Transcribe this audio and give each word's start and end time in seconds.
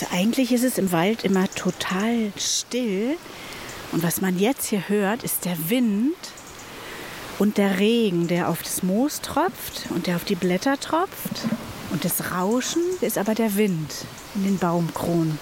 Also 0.00 0.14
eigentlich 0.16 0.50
ist 0.52 0.64
es 0.64 0.78
im 0.78 0.92
Wald 0.92 1.24
immer 1.24 1.46
total 1.50 2.32
still. 2.38 3.18
Und 3.92 4.02
was 4.02 4.22
man 4.22 4.38
jetzt 4.38 4.68
hier 4.68 4.88
hört, 4.88 5.24
ist 5.24 5.44
der 5.44 5.68
Wind 5.68 6.16
und 7.38 7.58
der 7.58 7.78
Regen, 7.78 8.26
der 8.26 8.48
auf 8.48 8.62
das 8.62 8.82
Moos 8.82 9.20
tropft 9.20 9.90
und 9.90 10.06
der 10.06 10.16
auf 10.16 10.24
die 10.24 10.36
Blätter 10.36 10.80
tropft. 10.80 11.42
Und 11.90 12.02
das 12.06 12.32
Rauschen 12.32 12.80
ist 13.02 13.18
aber 13.18 13.34
der 13.34 13.56
Wind 13.56 13.92
in 14.34 14.44
den 14.44 14.58
Baumkronen. 14.58 15.38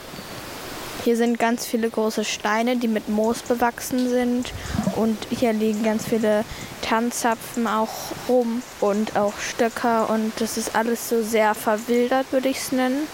Hier 1.04 1.16
sind 1.16 1.38
ganz 1.38 1.64
viele 1.64 1.88
große 1.88 2.25
Steine, 2.25 2.79
die 2.79 2.88
mit 2.88 3.09
Moos 3.09 3.43
bewachsen 3.43 4.09
sind. 4.09 4.52
Und 4.96 5.18
hier 5.30 5.52
liegen 5.52 5.84
ganz 5.84 6.04
viele 6.06 6.45
Tanzzapfen 6.82 7.68
auch 7.68 8.11
rum 8.29 8.62
und 8.80 9.16
auch 9.16 9.34
Stöcker. 9.38 10.11
Und 10.11 10.32
das 10.38 10.56
ist 10.56 10.75
alles 10.75 11.09
so 11.09 11.22
sehr 11.22 11.54
verwildert, 11.54 12.33
würde 12.33 12.48
ich 12.48 12.56
es 12.56 12.73
nennen. 12.73 13.06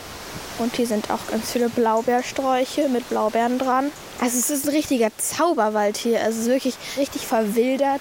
Und 0.59 0.77
hier 0.77 0.87
sind 0.87 1.11
auch 1.11 1.27
ganz 1.31 1.51
viele 1.51 1.69
Blaubeersträuche 1.69 2.89
mit 2.89 3.09
Blaubeeren 3.09 3.59
dran. 3.59 3.91
Also 4.21 4.39
es 4.39 4.51
ist 4.51 4.69
ein 4.69 4.75
richtiger 4.75 5.11
Zauberwald 5.19 5.97
hier. 5.97 6.23
Also 6.23 6.39
es 6.39 6.47
ist 6.47 6.51
wirklich 6.51 6.75
richtig 6.97 7.27
verwildert. 7.27 8.01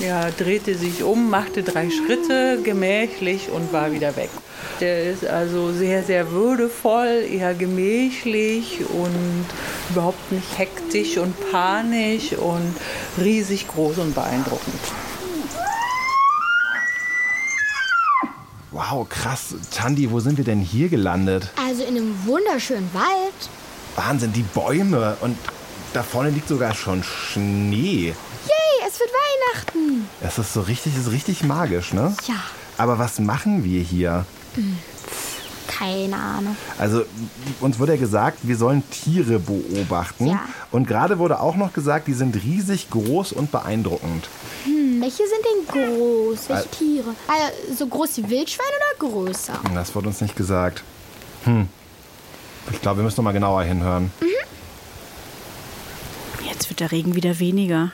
Er 0.00 0.30
drehte 0.30 0.76
sich 0.76 1.02
um, 1.02 1.28
machte 1.28 1.64
drei 1.64 1.90
Schritte 1.90 2.60
gemächlich 2.62 3.50
und 3.50 3.72
war 3.72 3.92
wieder 3.92 4.16
weg. 4.16 4.30
Der 4.80 5.10
ist 5.10 5.26
also 5.26 5.72
sehr, 5.72 6.04
sehr 6.04 6.30
würdevoll, 6.30 7.26
eher 7.28 7.52
gemächlich 7.52 8.78
und 8.88 9.44
überhaupt 9.90 10.30
nicht 10.30 10.56
hektisch 10.56 11.18
und 11.18 11.34
panisch 11.50 12.32
und 12.32 12.76
riesig 13.20 13.66
groß 13.66 13.98
und 13.98 14.14
beeindruckend. 14.14 14.80
Wow, 18.78 19.08
krass. 19.08 19.56
Tandi, 19.72 20.08
wo 20.08 20.20
sind 20.20 20.38
wir 20.38 20.44
denn 20.44 20.60
hier 20.60 20.88
gelandet? 20.88 21.50
Also 21.60 21.82
in 21.82 21.96
einem 21.96 22.14
wunderschönen 22.24 22.88
Wald. 22.94 23.50
Wahnsinn, 23.96 24.32
die 24.32 24.44
Bäume. 24.44 25.16
Und 25.20 25.36
da 25.92 26.04
vorne 26.04 26.30
liegt 26.30 26.46
sogar 26.46 26.76
schon 26.76 27.02
Schnee. 27.02 28.14
Yay, 28.46 28.86
es 28.86 29.00
wird 29.00 29.10
Weihnachten. 29.10 30.08
Das 30.20 30.38
ist 30.38 30.52
so 30.52 30.60
richtig, 30.60 30.96
ist 30.96 31.10
richtig 31.10 31.42
magisch, 31.42 31.92
ne? 31.92 32.14
Ja. 32.28 32.36
Aber 32.76 33.00
was 33.00 33.18
machen 33.18 33.64
wir 33.64 33.82
hier? 33.82 34.24
Keine 35.66 36.16
Ahnung. 36.16 36.56
Also 36.78 37.04
uns 37.58 37.80
wurde 37.80 37.94
ja 37.94 37.98
gesagt, 37.98 38.38
wir 38.42 38.56
sollen 38.56 38.84
Tiere 38.90 39.40
beobachten. 39.40 40.28
Ja. 40.28 40.40
Und 40.70 40.86
gerade 40.86 41.18
wurde 41.18 41.40
auch 41.40 41.56
noch 41.56 41.72
gesagt, 41.72 42.06
die 42.06 42.14
sind 42.14 42.36
riesig 42.36 42.90
groß 42.90 43.32
und 43.32 43.50
beeindruckend. 43.50 44.28
Hm, 44.66 44.77
welche 45.00 45.24
sind 45.26 45.44
denn 45.44 45.66
groß? 45.66 46.48
Welche. 46.48 46.68
Tiere? 46.70 47.14
Also, 47.26 47.74
so 47.76 47.86
groß 47.86 48.18
wie 48.18 48.30
Wildschweine 48.30 48.68
oder 48.68 49.08
größer? 49.08 49.60
Das 49.74 49.94
wurde 49.94 50.08
uns 50.08 50.20
nicht 50.20 50.36
gesagt. 50.36 50.82
Hm. 51.44 51.68
Ich 52.72 52.80
glaube, 52.80 52.98
wir 52.98 53.04
müssen 53.04 53.16
noch 53.16 53.24
mal 53.24 53.32
genauer 53.32 53.62
hinhören. 53.62 54.12
Jetzt 56.44 56.68
wird 56.70 56.80
der 56.80 56.92
Regen 56.92 57.14
wieder 57.14 57.38
weniger. 57.38 57.92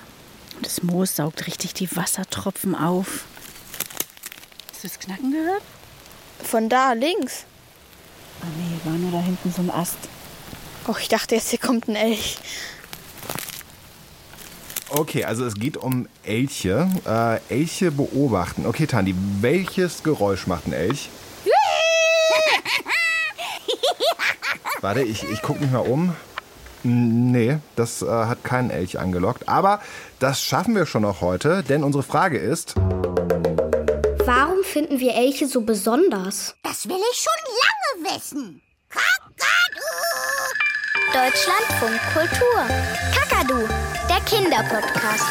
Und 0.57 0.67
das 0.67 0.83
Moos 0.83 1.17
saugt 1.17 1.47
richtig 1.47 1.75
die 1.75 1.95
Wassertropfen 1.97 2.75
auf. 2.75 3.25
Hast 4.73 4.85
du 4.85 4.89
das 4.89 4.99
Knacken 4.99 5.33
gehört? 5.33 5.63
Von 6.43 6.69
da 6.69 6.93
links. 6.93 7.45
Ah 8.43 8.47
nee, 8.59 8.91
war 8.91 8.99
nur 8.99 9.13
da 9.13 9.21
hinten 9.21 9.53
so 9.53 9.63
ein 9.63 9.71
Ast. 9.71 9.97
Oh, 10.87 10.95
ich 11.01 11.09
dachte 11.09 11.35
jetzt, 11.35 11.51
hier 11.51 11.59
kommt 11.59 11.89
ein 11.89 11.97
Elch. 11.97 12.39
Okay, 14.97 15.25
also 15.25 15.45
es 15.45 15.55
geht 15.55 15.77
um 15.77 16.09
Elche. 16.23 16.89
Äh, 17.05 17.41
Elche 17.53 17.91
beobachten. 17.91 18.65
Okay, 18.65 18.87
Tandi, 18.87 19.13
welches 19.41 20.05
Geräusch 20.05 20.47
macht 20.47 20.69
ein 20.69 20.73
Elch? 20.73 21.09
Warte, 24.81 25.03
ich, 25.03 25.25
ich 25.29 25.43
gucke 25.43 25.61
mich 25.61 25.73
mal 25.73 25.81
um. 25.81 26.15
Nee, 26.85 27.59
das 27.75 28.03
äh, 28.03 28.07
hat 28.07 28.45
keinen 28.45 28.71
Elch 28.71 29.01
angelockt. 29.01 29.49
Aber 29.49 29.81
das 30.21 30.41
schaffen 30.41 30.77
wir 30.77 30.87
schon 30.87 31.03
noch 31.03 31.21
heute, 31.21 31.65
denn 31.65 31.83
unsere 31.83 32.05
Frage 32.05 32.39
ist... 32.39 32.77
Warum 34.27 34.63
finden 34.63 35.01
wir 35.01 35.17
Elche 35.17 35.49
so 35.49 35.63
besonders? 35.63 36.55
Das 36.63 36.89
will 36.89 37.01
ich 37.13 37.19
schon 37.19 37.33
lange 37.65 38.17
wissen. 38.17 38.63
Kakadu! 38.91 39.83
Deutschlandfunk 41.13 42.01
Kultur. 42.13 42.67
Kakadu, 43.13 43.69
der 44.09 44.21
Kinderpodcast. 44.21 45.25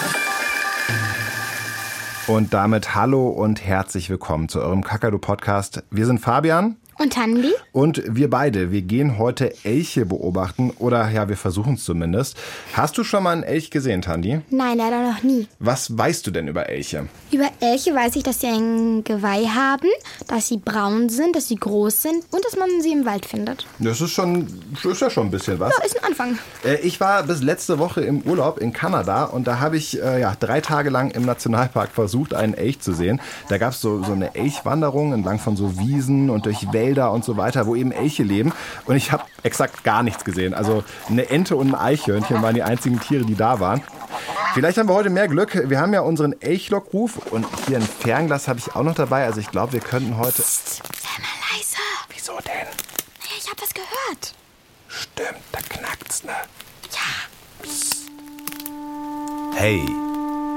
Und 2.27 2.53
damit 2.53 2.95
hallo 2.95 3.27
und 3.27 3.63
herzlich 3.63 4.09
willkommen 4.09 4.49
zu 4.49 4.61
eurem 4.61 4.83
Kakadu-Podcast. 4.83 5.83
Wir 5.91 6.05
sind 6.05 6.19
Fabian 6.19 6.77
Und 7.03 7.11
Tandi? 7.11 7.51
und 7.73 8.01
wir 8.07 8.29
beide, 8.29 8.71
wir 8.71 8.81
gehen 8.81 9.17
heute 9.17 9.53
Elche 9.65 10.05
beobachten. 10.05 10.71
Oder 10.79 11.09
ja, 11.09 11.27
wir 11.27 11.35
versuchen 11.35 11.73
es 11.73 11.83
zumindest. 11.83 12.37
Hast 12.73 12.97
du 12.97 13.03
schon 13.03 13.23
mal 13.23 13.31
einen 13.31 13.43
Elch 13.43 13.71
gesehen, 13.71 14.01
Tandi? 14.01 14.39
Nein, 14.49 14.77
leider 14.77 15.11
noch 15.11 15.21
nie. 15.21 15.49
Was 15.59 15.97
weißt 15.97 16.25
du 16.25 16.31
denn 16.31 16.47
über 16.47 16.69
Elche? 16.69 17.07
Über 17.31 17.49
Elche 17.59 17.93
weiß 17.93 18.15
ich, 18.15 18.23
dass 18.23 18.39
sie 18.39 18.47
ein 18.47 19.03
Geweih 19.03 19.47
haben, 19.47 19.89
dass 20.29 20.47
sie 20.47 20.57
braun 20.57 21.09
sind, 21.09 21.35
dass 21.35 21.49
sie 21.49 21.57
groß 21.57 22.03
sind 22.03 22.23
und 22.31 22.45
dass 22.45 22.55
man 22.55 22.69
sie 22.81 22.93
im 22.93 23.05
Wald 23.05 23.25
findet. 23.25 23.65
Das 23.79 23.99
ist 23.99 24.11
schon, 24.11 24.47
ist 24.81 25.01
ja 25.01 25.09
schon 25.09 25.27
ein 25.27 25.31
bisschen 25.31 25.59
was. 25.59 25.73
Ja, 25.77 25.83
ist 25.83 25.97
ein 26.01 26.05
Anfang. 26.05 26.39
Äh, 26.63 26.75
Ich 26.83 27.01
war 27.01 27.23
bis 27.23 27.41
letzte 27.41 27.79
Woche 27.79 27.99
im 27.99 28.21
Urlaub 28.21 28.59
in 28.59 28.71
Kanada 28.71 29.25
und 29.25 29.45
da 29.45 29.59
habe 29.59 29.75
ich 29.75 30.01
äh, 30.01 30.21
ja, 30.21 30.37
drei 30.39 30.61
Tage 30.61 30.89
lang 30.89 31.11
im 31.11 31.25
Nationalpark 31.25 31.89
versucht, 31.91 32.33
einen 32.33 32.53
Elch 32.53 32.79
zu 32.79 32.93
sehen. 32.93 33.19
Da 33.49 33.57
gab 33.57 33.73
es 33.73 33.81
so, 33.81 34.01
so 34.03 34.13
eine 34.13 34.35
Elchwanderung 34.35 35.11
entlang 35.11 35.39
von 35.39 35.57
so 35.57 35.77
Wiesen 35.79 36.29
und 36.29 36.45
durch 36.45 36.71
Wälder 36.71 36.92
und 37.01 37.25
so 37.25 37.37
weiter, 37.37 37.65
wo 37.67 37.75
eben 37.75 37.91
Elche 37.91 38.23
leben. 38.23 38.53
Und 38.85 38.95
ich 38.95 39.11
habe 39.11 39.23
exakt 39.43 39.83
gar 39.83 40.03
nichts 40.03 40.23
gesehen. 40.23 40.53
Also 40.53 40.83
eine 41.09 41.29
Ente 41.29 41.55
und 41.55 41.69
ein 41.69 41.75
Eichhörnchen 41.75 42.41
waren 42.41 42.55
die 42.55 42.63
einzigen 42.63 42.99
Tiere, 42.99 43.25
die 43.25 43.35
da 43.35 43.59
waren. 43.59 43.81
Vielleicht 44.53 44.77
haben 44.77 44.87
wir 44.87 44.93
heute 44.93 45.09
mehr 45.09 45.27
Glück. 45.27 45.69
Wir 45.69 45.79
haben 45.79 45.93
ja 45.93 46.01
unseren 46.01 46.39
Elchlockruf 46.41 47.17
und 47.31 47.45
hier 47.67 47.77
ein 47.77 47.83
Fernglas 47.83 48.47
habe 48.47 48.59
ich 48.59 48.75
auch 48.75 48.83
noch 48.83 48.95
dabei. 48.95 49.25
Also 49.25 49.39
ich 49.39 49.49
glaube, 49.49 49.73
wir 49.73 49.79
könnten 49.79 50.17
heute... 50.17 50.41
Sei 50.41 50.83
mal 51.19 51.55
leise. 51.55 51.77
Wieso 52.13 52.33
denn? 52.45 52.67
Naja, 52.67 53.35
ich 53.37 53.49
hab 53.49 53.61
was 53.61 53.73
gehört. 53.73 54.33
Stimmt, 54.87 55.41
da 55.51 55.59
knackt's, 55.59 56.23
ne? 56.23 56.33
Hey, 59.55 59.81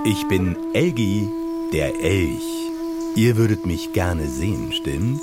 ich 0.04 0.26
bin 0.26 0.56
Elgi, 0.74 1.28
der 1.72 1.94
Elch. 2.00 2.42
Ihr 3.14 3.36
würdet 3.36 3.64
mich 3.64 3.92
gerne 3.92 4.26
sehen, 4.26 4.72
stimmt's? 4.72 5.22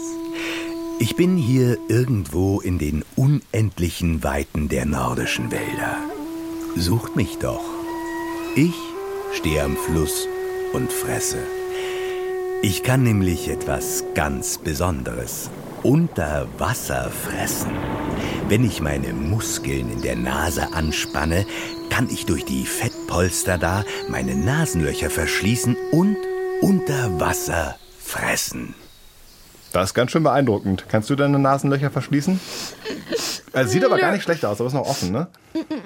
Ich 1.00 1.16
bin 1.16 1.38
hier 1.38 1.78
irgendwo 1.88 2.62
in 2.62 2.78
den 2.78 3.04
unendlichen 3.16 4.24
Weiten 4.24 4.70
der 4.70 4.86
nordischen 4.86 5.52
Wälder. 5.52 5.98
Sucht 6.76 7.16
mich 7.16 7.38
doch. 7.40 7.64
Ich 8.56 8.76
stehe 9.34 9.64
am 9.64 9.76
Fluss 9.76 10.28
und 10.74 10.92
fresse. 10.92 11.40
Ich 12.62 12.84
kann 12.84 13.04
nämlich 13.04 13.50
etwas 13.50 14.06
ganz 14.14 14.58
Besonderes. 14.58 15.50
Unter 15.82 16.48
Wasser 16.60 17.12
fressen. 17.12 17.72
Wenn 18.48 18.64
ich 18.64 18.82
meine 18.82 19.12
Muskeln 19.14 19.92
in 19.92 20.02
der 20.02 20.16
Nase 20.16 20.74
anspanne, 20.74 21.46
kann 21.90 22.08
ich 22.10 22.26
durch 22.26 22.46
die 22.46 22.66
Fettpolster 22.66 23.58
da 23.58 23.84
meine 24.10 24.36
Nasenlöcher 24.36 25.10
verschließen 25.10 25.76
und 25.92 26.18
unter 26.62 27.20
Wasser 27.20 27.76
fressen. 28.00 28.76
Das 29.74 29.90
ist 29.90 29.94
ganz 29.96 30.12
schön 30.12 30.24
beeindruckend. 30.24 30.86
Kannst 30.88 31.10
du 31.10 31.16
deine 31.16 31.40
Nasenlöcher 31.40 31.90
verschließen? 31.90 32.40
Also, 33.54 33.72
sieht 33.72 33.84
aber 33.84 33.98
gar 33.98 34.12
nicht 34.12 34.24
schlecht 34.24 34.46
aus, 34.46 34.60
aber 34.60 34.68
ist 34.68 34.74
noch 34.74 34.88
offen, 34.88 35.12
ne? 35.12 35.28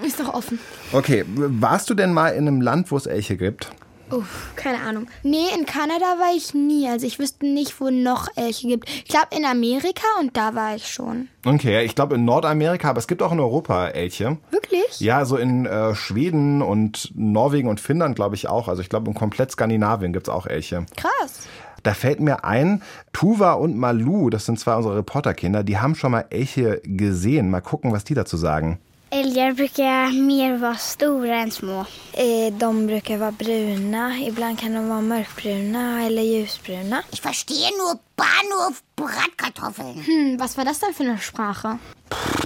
Ist 0.05 0.19
doch 0.19 0.33
offen. 0.33 0.59
Okay, 0.91 1.25
warst 1.27 1.89
du 1.89 1.93
denn 1.93 2.13
mal 2.13 2.29
in 2.29 2.47
einem 2.47 2.61
Land, 2.61 2.91
wo 2.91 2.97
es 2.97 3.05
Elche 3.05 3.37
gibt? 3.37 3.69
Uff, 4.09 4.51
keine 4.55 4.79
Ahnung. 4.81 5.07
Nee, 5.23 5.47
in 5.57 5.65
Kanada 5.65 6.05
war 6.19 6.33
ich 6.35 6.53
nie. 6.53 6.87
Also 6.87 7.05
ich 7.05 7.19
wüsste 7.19 7.45
nicht, 7.45 7.79
wo 7.81 7.89
noch 7.89 8.29
Elche 8.35 8.67
gibt. 8.67 8.89
Ich 8.89 9.09
glaube 9.09 9.27
in 9.31 9.43
Amerika 9.43 10.05
und 10.21 10.37
da 10.37 10.55
war 10.55 10.75
ich 10.75 10.87
schon. 10.87 11.27
Okay, 11.45 11.83
ich 11.83 11.93
glaube 11.93 12.15
in 12.15 12.23
Nordamerika, 12.23 12.89
aber 12.89 12.99
es 12.99 13.07
gibt 13.07 13.21
auch 13.21 13.33
in 13.33 13.39
Europa 13.39 13.87
Elche. 13.89 14.37
Wirklich? 14.51 14.99
Ja, 14.99 15.25
so 15.25 15.35
in 15.35 15.65
äh, 15.65 15.93
Schweden 15.93 16.61
und 16.61 17.11
Norwegen 17.15 17.67
und 17.67 17.81
Finnland 17.81 18.15
glaube 18.15 18.35
ich 18.35 18.47
auch. 18.47 18.69
Also 18.69 18.81
ich 18.81 18.87
glaube 18.87 19.09
in 19.09 19.13
komplett 19.13 19.51
Skandinavien 19.51 20.13
gibt 20.13 20.27
es 20.29 20.33
auch 20.33 20.45
Elche. 20.45 20.85
Krass. 20.95 21.47
Da 21.87 21.93
fällt 21.93 22.19
mir 22.19 22.43
ein, 22.43 22.81
Tuva 23.13 23.53
und 23.53 23.77
Malu, 23.77 24.29
das 24.29 24.45
sind 24.45 24.59
zwei 24.59 24.75
unserer 24.75 24.97
Reporterkinder, 24.97 25.63
die 25.63 25.77
haben 25.77 25.95
schon 25.95 26.11
mal 26.11 26.25
Elche 26.29 26.81
gesehen. 26.83 27.49
Mal 27.49 27.61
gucken, 27.61 27.93
was 27.93 28.03
die 28.03 28.13
dazu 28.13 28.35
sagen. 28.35 28.77
Älgar 29.09 29.53
brukar 29.53 30.11
mer 30.11 30.59
vara 30.59 30.75
stora 30.75 31.43
än 31.43 31.49
små. 31.51 31.85
Eh, 32.13 32.51
De 32.51 32.67
brukar 32.87 33.19
vara 33.21 33.31
bruna, 33.31 34.09
ibland 34.19 34.59
kan 34.59 34.73
de 34.73 34.81
vara 34.89 34.99
mörkbruna 35.01 36.05
eller 36.07 36.23
ljusbruna. 36.23 37.03
Ich 37.13 37.21
verstehe 37.21 37.69
nur 37.77 38.01
Bahnhof 38.17 38.83
Bratkartoffeln. 38.97 39.95
Hm, 40.05 40.39
was 40.41 40.57
war 40.57 40.65
das 40.65 40.81
denn 40.81 40.93
für 40.93 41.03
eine 41.03 41.17
Sprache? 41.19 41.79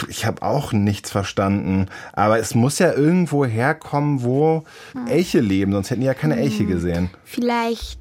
Ich 0.07 0.27
habe 0.27 0.43
auch 0.43 0.71
nichts 0.71 1.09
verstanden. 1.09 1.87
Aber 2.13 2.37
es 2.37 2.53
muss 2.53 2.77
ja 2.77 2.93
irgendwo 2.93 3.43
herkommen, 3.43 4.21
wo 4.21 4.65
Elche 5.07 5.39
leben, 5.39 5.71
sonst 5.71 5.89
hätten 5.89 6.01
die 6.01 6.07
ja 6.07 6.13
keine 6.13 6.35
Elche 6.37 6.65
gesehen. 6.65 7.09
Vielleicht 7.23 7.97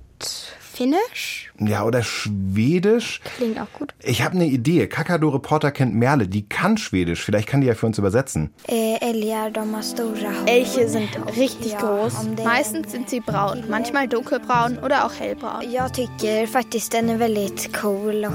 Finnisch? 0.72 1.52
Ja, 1.58 1.84
oder 1.84 2.02
Schwedisch. 2.02 3.20
Klingt 3.37 3.61
auch 3.61 3.70
gut. 3.72 3.93
Ich 4.02 4.22
habe 4.22 4.37
eine 4.37 4.46
Idee. 4.46 4.87
Kakadu-Reporter 4.87 5.70
kennt 5.72 5.94
Merle, 5.94 6.28
die 6.28 6.49
kann 6.49 6.78
Schwedisch. 6.78 7.22
Vielleicht 7.22 7.49
kann 7.49 7.61
die 7.61 7.67
ja 7.67 7.75
für 7.75 7.87
uns 7.87 7.99
übersetzen. 7.99 8.55
Hår. 8.69 10.46
Elche 10.46 10.88
sind 10.88 11.08
richtig 11.37 11.76
groß. 11.76 12.14
Meistens 12.44 12.93
sind 12.93 13.11
sie 13.11 13.20
braun, 13.20 13.64
manchmal 13.69 14.08
dunkelbraun 14.08 14.78
oder 14.78 15.05
auch 15.05 15.12
hellbraun. 15.12 15.64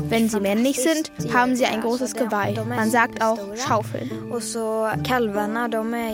Wenn 0.09 0.29
sie 0.29 0.39
männlich 0.39 0.79
sind, 0.81 1.11
haben 1.33 1.55
sie 1.55 1.65
ein 1.65 1.81
großes 1.81 2.13
Geweih. 2.13 2.53
Man 2.67 2.91
sagt 2.91 3.23
auch 3.23 3.39
Schaufeln. 3.55 4.11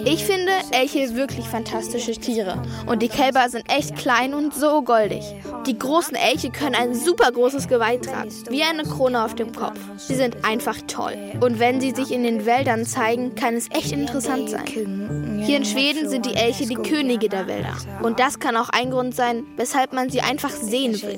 Ich 0.06 0.26
finde 0.26 0.52
Elche 0.72 1.16
wirklich 1.16 1.48
fantastische 1.48 2.14
Tiere. 2.14 2.62
Und 2.86 3.02
die 3.02 3.10
Kälber 3.10 3.50
sind 3.50 3.70
echt 3.70 3.96
klein 3.98 4.34
und 4.34 4.54
so 4.54 4.82
goldig. 4.82 5.24
Die 5.66 5.78
großen 5.78 6.11
Elche 6.16 6.50
können 6.50 6.76
ein 6.76 6.96
super 6.96 7.32
großes 7.32 7.68
Geweih 7.68 7.98
tragen, 7.98 8.32
wie 8.50 8.64
eine 8.64 8.84
Krone 8.84 9.24
auf 9.24 9.36
dem 9.36 9.54
Kopf. 9.54 9.80
Sie 9.98 10.16
sind 10.16 10.44
einfach 10.44 10.78
toll. 10.88 11.16
Und 11.40 11.60
wenn 11.60 11.82
sie 11.82 11.92
sich 11.92 12.12
in 12.12 12.24
den 12.24 12.46
Wäldern 12.46 12.86
zeigen, 12.86 13.36
kann 13.36 13.56
es 13.56 13.70
echt 13.72 13.92
interessant 13.92 14.50
sein. 14.50 15.42
Hier 15.46 15.58
in 15.58 15.66
Schweden 15.66 16.10
sind 16.10 16.26
die 16.26 16.36
Elche 16.36 16.66
die 16.66 16.76
Könige 16.76 17.30
der 17.30 17.48
Wälder. 17.48 17.76
Und 18.02 18.20
das 18.20 18.40
kann 18.40 18.56
auch 18.58 18.70
ein 18.70 18.92
Grund 18.92 19.16
sein, 19.16 19.46
weshalb 19.58 19.94
man 19.94 20.10
sie 20.10 20.22
einfach 20.22 20.52
sehen 20.52 21.02
will. 21.02 21.18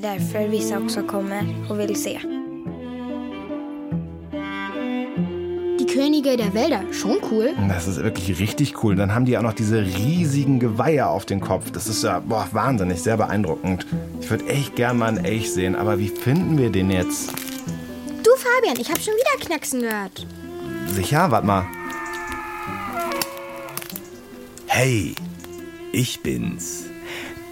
Könige 6.04 6.36
der 6.36 6.52
Wälder, 6.52 6.82
schon 6.92 7.16
cool. 7.30 7.54
Das 7.66 7.88
ist 7.88 7.96
wirklich 7.96 8.38
richtig 8.38 8.84
cool. 8.84 8.92
Und 8.92 8.98
dann 8.98 9.14
haben 9.14 9.24
die 9.24 9.38
auch 9.38 9.42
noch 9.42 9.54
diese 9.54 9.80
riesigen 9.80 10.60
Geweihe 10.60 11.06
auf 11.06 11.24
dem 11.24 11.40
Kopf. 11.40 11.70
Das 11.70 11.86
ist 11.86 12.04
ja 12.04 12.18
boah, 12.18 12.46
wahnsinnig, 12.52 13.00
sehr 13.00 13.16
beeindruckend. 13.16 13.86
Ich 14.20 14.28
würde 14.28 14.46
echt 14.46 14.76
gern 14.76 14.98
mal 14.98 15.06
einen 15.06 15.24
Elch 15.24 15.50
sehen, 15.50 15.74
aber 15.74 15.98
wie 15.98 16.08
finden 16.08 16.58
wir 16.58 16.68
den 16.68 16.90
jetzt? 16.90 17.32
Du, 18.22 18.30
Fabian, 18.36 18.78
ich 18.78 18.90
habe 18.90 19.00
schon 19.00 19.14
wieder 19.14 19.46
Knacksen 19.46 19.80
gehört. 19.80 20.26
Sicher? 20.88 21.30
Warte 21.30 21.46
mal. 21.46 21.64
Hey, 24.66 25.14
ich 25.90 26.20
bin's. 26.20 26.84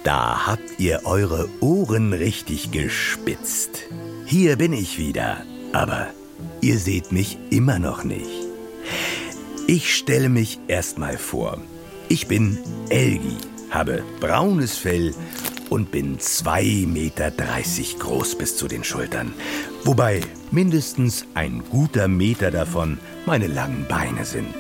Da 0.04 0.46
habt 0.46 0.78
ihr 0.78 1.00
eure 1.04 1.49
Ohren 1.60 2.12
richtig 2.12 2.70
gespitzt. 2.70 3.84
Hier 4.26 4.56
bin 4.56 4.75
ich 4.75 4.99
wieder, 4.99 5.38
aber 5.72 6.08
ihr 6.60 6.78
seht 6.78 7.12
mich 7.12 7.38
immer 7.49 7.78
noch 7.78 8.04
nicht. 8.04 8.42
Ich 9.73 9.97
stelle 9.97 10.29
mich 10.29 10.59
erstmal 10.69 11.17
vor. 11.17 11.57
Ich 12.11 12.27
bin 12.27 12.59
Elgi, 12.91 13.39
habe 13.71 14.03
braunes 14.21 14.77
Fell 14.77 15.15
und 15.71 15.91
bin 15.91 16.19
2,30 16.19 16.87
Meter 16.89 17.31
groß 17.99 18.37
bis 18.37 18.59
zu 18.59 18.69
den 18.69 18.85
Schultern. 18.85 19.33
Wobei 19.85 20.21
mindestens 20.51 21.25
ein 21.33 21.63
guter 21.71 22.07
Meter 22.07 22.51
davon 22.51 22.99
meine 23.25 23.47
langen 23.47 23.87
Beine 23.89 24.27
sind. 24.27 24.55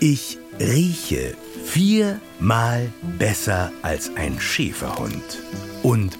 Ich 0.00 0.38
rieche 0.58 1.34
viermal 1.66 2.90
besser 3.18 3.70
als 3.82 4.10
ein 4.16 4.40
Schäferhund. 4.40 5.42
Und 5.82 6.18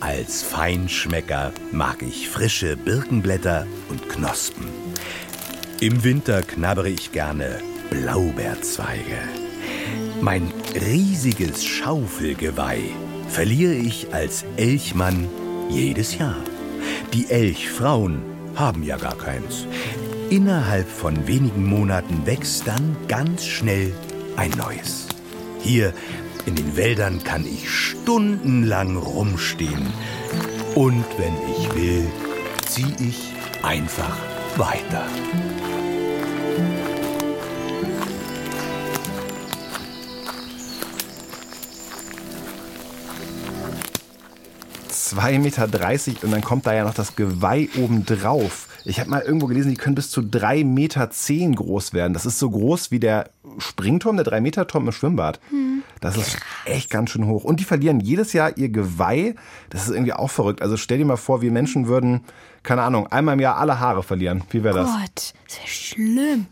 als 0.00 0.42
Feinschmecker 0.42 1.54
mag 1.72 2.02
ich 2.02 2.28
frische 2.28 2.76
Birkenblätter 2.76 3.66
und 3.88 4.10
Knospen. 4.10 4.91
Im 5.82 6.04
Winter 6.04 6.42
knabbere 6.42 6.90
ich 6.90 7.10
gerne 7.10 7.58
Blaubeerzweige. 7.90 9.18
Mein 10.20 10.52
riesiges 10.76 11.64
Schaufelgeweih 11.64 12.84
verliere 13.28 13.74
ich 13.74 14.14
als 14.14 14.44
Elchmann 14.56 15.26
jedes 15.68 16.16
Jahr. 16.16 16.36
Die 17.12 17.28
Elchfrauen 17.28 18.22
haben 18.54 18.84
ja 18.84 18.96
gar 18.96 19.18
keins. 19.18 19.66
Innerhalb 20.30 20.88
von 20.88 21.26
wenigen 21.26 21.66
Monaten 21.66 22.26
wächst 22.26 22.68
dann 22.68 22.96
ganz 23.08 23.44
schnell 23.44 23.92
ein 24.36 24.52
neues. 24.52 25.08
Hier 25.62 25.92
in 26.46 26.54
den 26.54 26.76
Wäldern 26.76 27.24
kann 27.24 27.44
ich 27.44 27.68
stundenlang 27.68 28.98
rumstehen. 28.98 29.92
Und 30.76 31.04
wenn 31.18 31.34
ich 31.58 31.74
will, 31.74 32.06
ziehe 32.68 32.94
ich 33.00 33.32
einfach 33.64 34.16
weiter. 34.56 35.08
Zwei 45.12 45.38
Meter 45.38 45.68
dreißig 45.68 46.24
und 46.24 46.30
dann 46.30 46.40
kommt 46.40 46.64
da 46.64 46.72
ja 46.72 46.84
noch 46.84 46.94
das 46.94 47.16
Geweih 47.16 47.68
obendrauf. 47.76 48.68
Ich 48.86 48.98
habe 48.98 49.10
mal 49.10 49.20
irgendwo 49.20 49.46
gelesen, 49.46 49.70
die 49.70 49.76
können 49.76 49.94
bis 49.94 50.10
zu 50.10 50.22
drei 50.22 50.64
Meter 50.64 51.10
zehn 51.10 51.54
groß 51.54 51.92
werden. 51.92 52.14
Das 52.14 52.24
ist 52.24 52.38
so 52.38 52.50
groß 52.50 52.90
wie 52.90 52.98
der 52.98 53.28
Springturm, 53.58 54.16
der 54.16 54.24
drei 54.24 54.40
Meter 54.40 54.66
Turm 54.66 54.86
im 54.86 54.92
Schwimmbad. 54.92 55.38
Das 56.00 56.16
ist 56.16 56.38
echt 56.64 56.88
ganz 56.88 57.10
schön 57.10 57.26
hoch. 57.26 57.44
Und 57.44 57.60
die 57.60 57.64
verlieren 57.64 58.00
jedes 58.00 58.32
Jahr 58.32 58.56
ihr 58.56 58.70
Geweih. 58.70 59.34
Das 59.68 59.84
ist 59.84 59.90
irgendwie 59.90 60.14
auch 60.14 60.30
verrückt. 60.30 60.62
Also 60.62 60.78
stell 60.78 60.96
dir 60.98 61.04
mal 61.04 61.16
vor, 61.16 61.42
wir 61.42 61.52
Menschen 61.52 61.88
würden, 61.88 62.22
keine 62.62 62.82
Ahnung, 62.82 63.06
einmal 63.08 63.34
im 63.34 63.40
Jahr 63.40 63.58
alle 63.58 63.78
Haare 63.78 64.02
verlieren. 64.02 64.42
Wie 64.50 64.64
wäre 64.64 64.78
das? 64.78 64.90
Gott, 64.90 65.34
das 65.46 65.58
wäre 65.58 65.68
schlimm. 65.68 66.46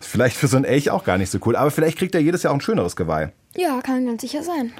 Vielleicht 0.00 0.36
für 0.36 0.48
so 0.48 0.56
einen 0.56 0.66
Elch 0.66 0.90
auch 0.90 1.04
gar 1.04 1.16
nicht 1.16 1.30
so 1.30 1.38
cool. 1.46 1.54
Aber 1.54 1.70
vielleicht 1.70 1.96
kriegt 1.96 2.14
er 2.16 2.20
jedes 2.20 2.42
Jahr 2.42 2.52
auch 2.52 2.58
ein 2.58 2.60
schöneres 2.60 2.96
Geweih. 2.96 3.32
Ja, 3.56 3.80
kann 3.80 4.04
ganz 4.04 4.20
sicher 4.20 4.42
sein. 4.42 4.72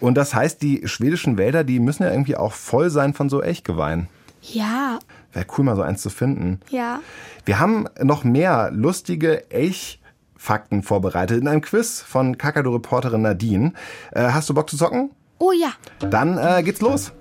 Und 0.00 0.14
das 0.14 0.34
heißt, 0.34 0.62
die 0.62 0.82
schwedischen 0.88 1.36
Wälder, 1.38 1.62
die 1.64 1.78
müssen 1.80 2.02
ja 2.04 2.10
irgendwie 2.10 2.36
auch 2.36 2.52
voll 2.52 2.90
sein 2.90 3.12
von 3.14 3.28
so 3.28 3.42
Elchgeweihen. 3.42 4.08
Ja, 4.42 4.98
Wäre 5.32 5.46
cool, 5.56 5.64
mal 5.64 5.76
so 5.76 5.82
eins 5.82 6.02
zu 6.02 6.10
finden. 6.10 6.60
ja. 6.70 7.00
Wir 7.46 7.58
haben 7.58 7.86
noch 8.00 8.22
mehr 8.22 8.70
lustige 8.72 9.50
Elchfakten 9.50 10.82
vorbereitet 10.82 11.40
in 11.40 11.48
einem 11.48 11.62
Quiz 11.62 12.00
von 12.00 12.36
Kakadu-Reporterin 12.38 13.22
Nadine. 13.22 13.72
Äh, 14.12 14.28
hast 14.32 14.48
du 14.50 14.54
Bock 14.54 14.68
zu 14.68 14.76
zocken? 14.76 15.10
Oh 15.38 15.52
ja. 15.52 15.72
Dann 16.10 16.36
äh, 16.38 16.62
geht's 16.62 16.80
los. 16.80 17.12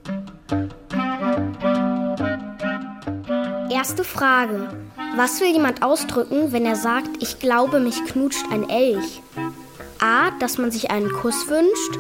Erste 3.71 4.03
Frage. 4.03 4.69
Was 5.15 5.39
will 5.41 5.51
jemand 5.53 5.83
ausdrücken, 5.83 6.51
wenn 6.51 6.65
er 6.65 6.75
sagt, 6.75 7.09
ich 7.21 7.39
glaube, 7.39 7.79
mich 7.79 8.03
knutscht 8.05 8.45
ein 8.51 8.69
Elch? 8.69 9.21
A, 9.99 10.31
dass 10.39 10.57
man 10.57 10.71
sich 10.71 10.91
einen 10.91 11.09
Kuss 11.11 11.47
wünscht. 11.47 11.97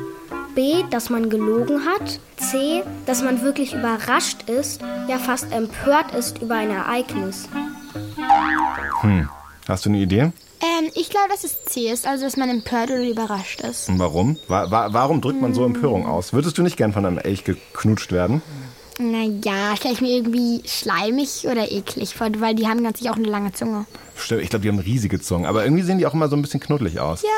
B, 0.55 0.83
dass 0.89 1.09
man 1.09 1.29
gelogen 1.29 1.85
hat. 1.85 2.19
C, 2.37 2.83
dass 3.05 3.21
man 3.21 3.41
wirklich 3.41 3.73
überrascht 3.73 4.49
ist, 4.49 4.81
ja 5.07 5.17
fast 5.17 5.51
empört 5.51 6.13
ist 6.13 6.41
über 6.41 6.55
ein 6.55 6.71
Ereignis. 6.71 7.47
Hast 9.67 9.85
du 9.85 9.89
eine 9.89 9.99
Idee? 9.99 10.31
Ähm, 10.61 10.89
ich 10.95 11.09
glaube, 11.09 11.29
dass 11.29 11.43
es 11.43 11.63
C 11.63 11.89
ist, 11.89 12.05
also 12.05 12.25
dass 12.25 12.35
man 12.35 12.49
empört 12.49 12.89
oder 12.89 13.07
überrascht 13.07 13.61
ist. 13.61 13.87
Und 13.87 13.99
warum? 13.99 14.37
Wa 14.47 14.69
wa 14.69 14.89
warum 14.91 15.21
drückt 15.21 15.41
man 15.41 15.53
so 15.53 15.63
Empörung 15.63 16.05
aus? 16.05 16.33
Würdest 16.33 16.57
du 16.57 16.63
nicht 16.63 16.75
gern 16.75 16.91
von 16.91 17.05
einem 17.05 17.17
Elch 17.17 17.43
geknutscht 17.43 18.11
werden? 18.11 18.41
Naja, 18.97 19.77
stelle 19.77 19.93
ich 19.93 20.01
mir 20.01 20.09
irgendwie 20.09 20.61
schleimig 20.67 21.45
oder 21.45 21.71
eklig 21.71 22.15
vor, 22.15 22.27
weil 22.39 22.55
die 22.55 22.67
haben 22.67 22.83
ganz 22.83 22.99
sicher 22.99 23.11
auch 23.11 23.15
eine 23.15 23.29
lange 23.29 23.53
Zunge. 23.53 23.85
Stimmt, 24.17 24.41
ich 24.41 24.49
glaube, 24.49 24.63
die 24.63 24.69
haben 24.69 24.79
riesige 24.79 25.21
Zungen. 25.21 25.45
Aber 25.45 25.63
irgendwie 25.63 25.83
sehen 25.83 25.99
die 25.99 26.05
auch 26.05 26.13
immer 26.13 26.27
so 26.27 26.35
ein 26.35 26.41
bisschen 26.41 26.59
knuddelig 26.59 26.99
aus. 26.99 27.21
Ja, 27.21 27.29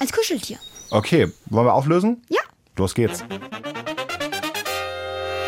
als 0.00 0.12
Kuscheltier. 0.12 0.58
Okay, 0.94 1.32
wollen 1.46 1.66
wir 1.66 1.74
auflösen? 1.74 2.22
Ja. 2.28 2.40
Los 2.76 2.94
geht's. 2.94 3.24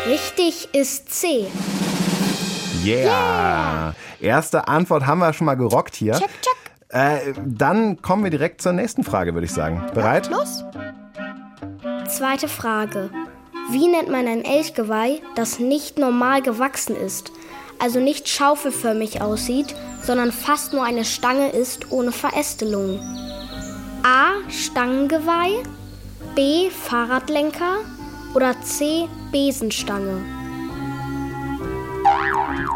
Richtig 0.05 0.67
ist 0.73 1.09
C. 1.09 1.47
Yeah. 2.83 3.95
Erste 4.19 4.67
Antwort 4.67 5.05
haben 5.05 5.19
wir 5.19 5.31
schon 5.31 5.45
mal 5.45 5.55
gerockt 5.55 5.95
hier. 5.95 6.15
Check, 6.15 6.29
check. 6.41 6.57
Äh, 6.89 7.33
dann 7.45 8.01
kommen 8.01 8.25
wir 8.25 8.29
direkt 8.29 8.61
zur 8.61 8.73
nächsten 8.73 9.05
Frage, 9.05 9.35
würde 9.35 9.45
ich 9.45 9.53
sagen. 9.53 9.81
Bereit? 9.93 10.29
Los. 10.29 10.65
Zweite 12.09 12.49
Frage. 12.49 13.09
Wie 13.71 13.87
nennt 13.87 14.09
man 14.09 14.27
ein 14.27 14.43
Elchgeweih, 14.43 15.21
das 15.35 15.59
nicht 15.59 15.97
normal 15.97 16.41
gewachsen 16.41 16.97
ist? 16.97 17.31
Also 17.79 18.01
nicht 18.01 18.27
schaufelförmig 18.27 19.21
aussieht, 19.21 19.73
sondern 20.01 20.33
fast 20.33 20.73
nur 20.73 20.83
eine 20.83 21.05
Stange 21.05 21.51
ist 21.51 21.89
ohne 21.89 22.11
Verästelung. 22.11 22.99
A. 24.07 24.35
Stangengeweih. 24.47 25.63
B. 26.33 26.69
Fahrradlenker. 26.69 27.79
Oder 28.35 28.55
C. 28.61 29.09
Besenstange. 29.33 30.23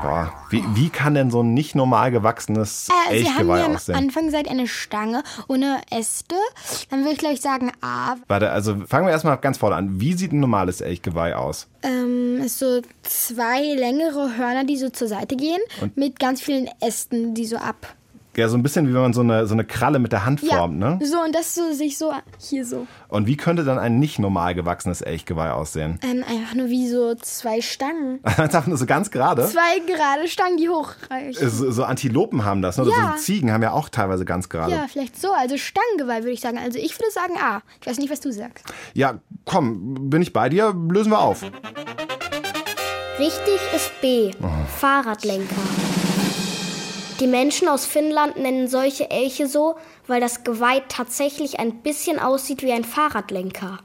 Boah, 0.01 0.33
wie, 0.49 0.61
wie 0.73 0.89
kann 0.89 1.13
denn 1.13 1.31
so 1.31 1.41
ein 1.41 1.53
nicht 1.53 1.73
normal 1.73 2.11
gewachsenes 2.11 2.89
Äh, 3.09 3.19
Sie 3.19 3.29
haben 3.29 3.37
Elchgeweih 3.37 3.59
ja 3.59 3.65
am 3.65 3.75
aussehen? 3.75 3.95
Anfang 3.95 4.25
gesagt 4.25 4.49
eine 4.49 4.67
Stange 4.67 5.23
ohne 5.47 5.79
Äste. 5.89 6.35
Dann 6.89 6.99
würde 6.99 7.13
ich 7.13 7.19
gleich 7.19 7.39
sagen 7.39 7.71
A. 7.79 8.17
Warte, 8.27 8.51
also 8.51 8.75
fangen 8.85 9.05
wir 9.05 9.11
erstmal 9.11 9.37
ganz 9.37 9.57
vorne 9.57 9.77
an. 9.77 10.01
Wie 10.01 10.11
sieht 10.11 10.33
ein 10.33 10.41
normales 10.41 10.81
Elchgeweih 10.81 11.35
aus? 11.35 11.69
Ähm, 11.83 12.45
so 12.49 12.81
zwei 13.03 13.73
längere 13.75 14.35
Hörner, 14.35 14.65
die 14.65 14.75
so 14.75 14.89
zur 14.89 15.07
Seite 15.07 15.37
gehen, 15.37 15.61
mit 15.95 16.19
ganz 16.19 16.41
vielen 16.41 16.67
Ästen, 16.81 17.33
die 17.35 17.45
so 17.45 17.55
ab 17.55 17.95
Ja, 18.37 18.47
so 18.47 18.55
ein 18.55 18.63
bisschen 18.63 18.87
wie 18.87 18.93
wenn 18.93 19.01
man 19.01 19.13
so 19.13 19.19
eine, 19.21 19.45
so 19.45 19.53
eine 19.53 19.65
Kralle 19.65 19.99
mit 19.99 20.13
der 20.13 20.23
Hand 20.25 20.39
formt, 20.39 20.79
ne? 20.79 20.97
So, 21.03 21.19
und 21.21 21.35
das 21.35 21.53
so 21.53 21.73
sich 21.73 21.97
so 21.97 22.13
hier 22.39 22.65
so. 22.65 22.87
Und 23.09 23.27
wie 23.27 23.35
könnte 23.35 23.65
dann 23.65 23.77
ein 23.77 23.99
nicht 23.99 24.19
normal 24.19 24.55
gewachsenes 24.55 25.01
Elchgeweih 25.01 25.51
aussehen? 25.51 25.99
Ähm, 26.01 26.23
einfach 26.23 26.55
nur 26.55 26.69
wie 26.69 26.87
so 26.87 27.13
zwei 27.15 27.59
Stangen. 27.61 28.19
Einfach 28.23 28.67
nur 28.67 28.77
so 28.77 28.85
ganz 28.85 29.11
gerade. 29.11 29.45
Zwei 29.47 29.79
gerade 29.85 30.29
Stangen, 30.29 30.55
die 30.55 30.69
hochreichen. 30.69 31.49
So, 31.49 31.71
so 31.71 31.83
Antilopen 31.83 32.45
haben 32.45 32.61
das, 32.61 32.77
ne? 32.77 32.83
Oder 32.83 32.91
Ja. 32.93 33.13
so 33.17 33.23
Ziegen 33.23 33.51
haben 33.51 33.63
ja 33.63 33.73
auch 33.73 33.89
teilweise 33.89 34.23
ganz 34.23 34.47
gerade. 34.47 34.71
Ja, 34.71 34.85
vielleicht 34.87 35.19
so. 35.19 35.33
Also 35.33 35.57
Stangengeweih 35.57 36.19
würde 36.19 36.31
ich 36.31 36.39
sagen. 36.41 36.57
Also 36.57 36.79
ich 36.79 36.97
würde 36.97 37.11
sagen 37.11 37.33
A. 37.37 37.61
Ich 37.81 37.87
weiß 37.87 37.97
nicht, 37.97 38.11
was 38.11 38.21
du 38.21 38.31
sagst. 38.31 38.65
Ja, 38.93 39.19
komm, 39.43 40.09
bin 40.09 40.21
ich 40.21 40.31
bei 40.31 40.47
dir, 40.47 40.73
lösen 40.89 41.11
wir 41.11 41.19
auf. 41.19 41.43
Richtig 43.19 43.59
ist 43.75 43.91
B. 44.01 44.31
Fahrradlenker. 44.79 45.55
Die 47.21 47.27
Menschen 47.27 47.67
aus 47.67 47.85
Finnland 47.85 48.37
nennen 48.37 48.67
solche 48.67 49.11
Elche 49.11 49.45
so, 49.45 49.75
weil 50.07 50.19
das 50.19 50.43
Geweih 50.43 50.81
tatsächlich 50.89 51.59
ein 51.59 51.83
bisschen 51.83 52.17
aussieht 52.17 52.63
wie 52.63 52.71
ein 52.71 52.83
Fahrradlenker. 52.83 53.77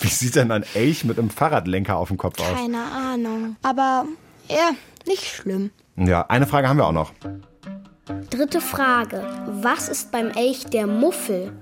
Wie 0.00 0.08
sieht 0.08 0.34
denn 0.34 0.50
ein 0.50 0.64
Elch 0.74 1.04
mit 1.04 1.20
einem 1.20 1.30
Fahrradlenker 1.30 1.96
auf 1.96 2.08
dem 2.08 2.18
Kopf 2.18 2.40
aus? 2.40 2.58
Keine 2.58 2.82
Ahnung. 2.82 3.54
Aber 3.62 4.06
ja, 4.48 4.70
nicht 5.06 5.24
schlimm. 5.24 5.70
Ja, 5.94 6.26
eine 6.26 6.48
Frage 6.48 6.68
haben 6.68 6.78
wir 6.78 6.86
auch 6.86 6.92
noch. 6.92 7.12
Dritte 8.30 8.60
Frage. 8.60 9.22
Was 9.46 9.88
ist 9.88 10.10
beim 10.10 10.30
Elch 10.30 10.64
der 10.64 10.88
Muffel? 10.88 11.52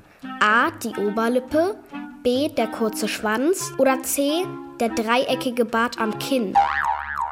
A. 0.41 0.71
Die 0.83 0.99
Oberlippe. 0.99 1.77
B. 2.23 2.49
Der 2.49 2.69
kurze 2.69 3.07
Schwanz. 3.07 3.71
Oder 3.77 4.03
C. 4.03 4.45
Der 4.81 4.89
dreieckige 4.89 5.67
Bart 5.67 5.99
am 5.99 6.19
Kinn. 6.19 6.55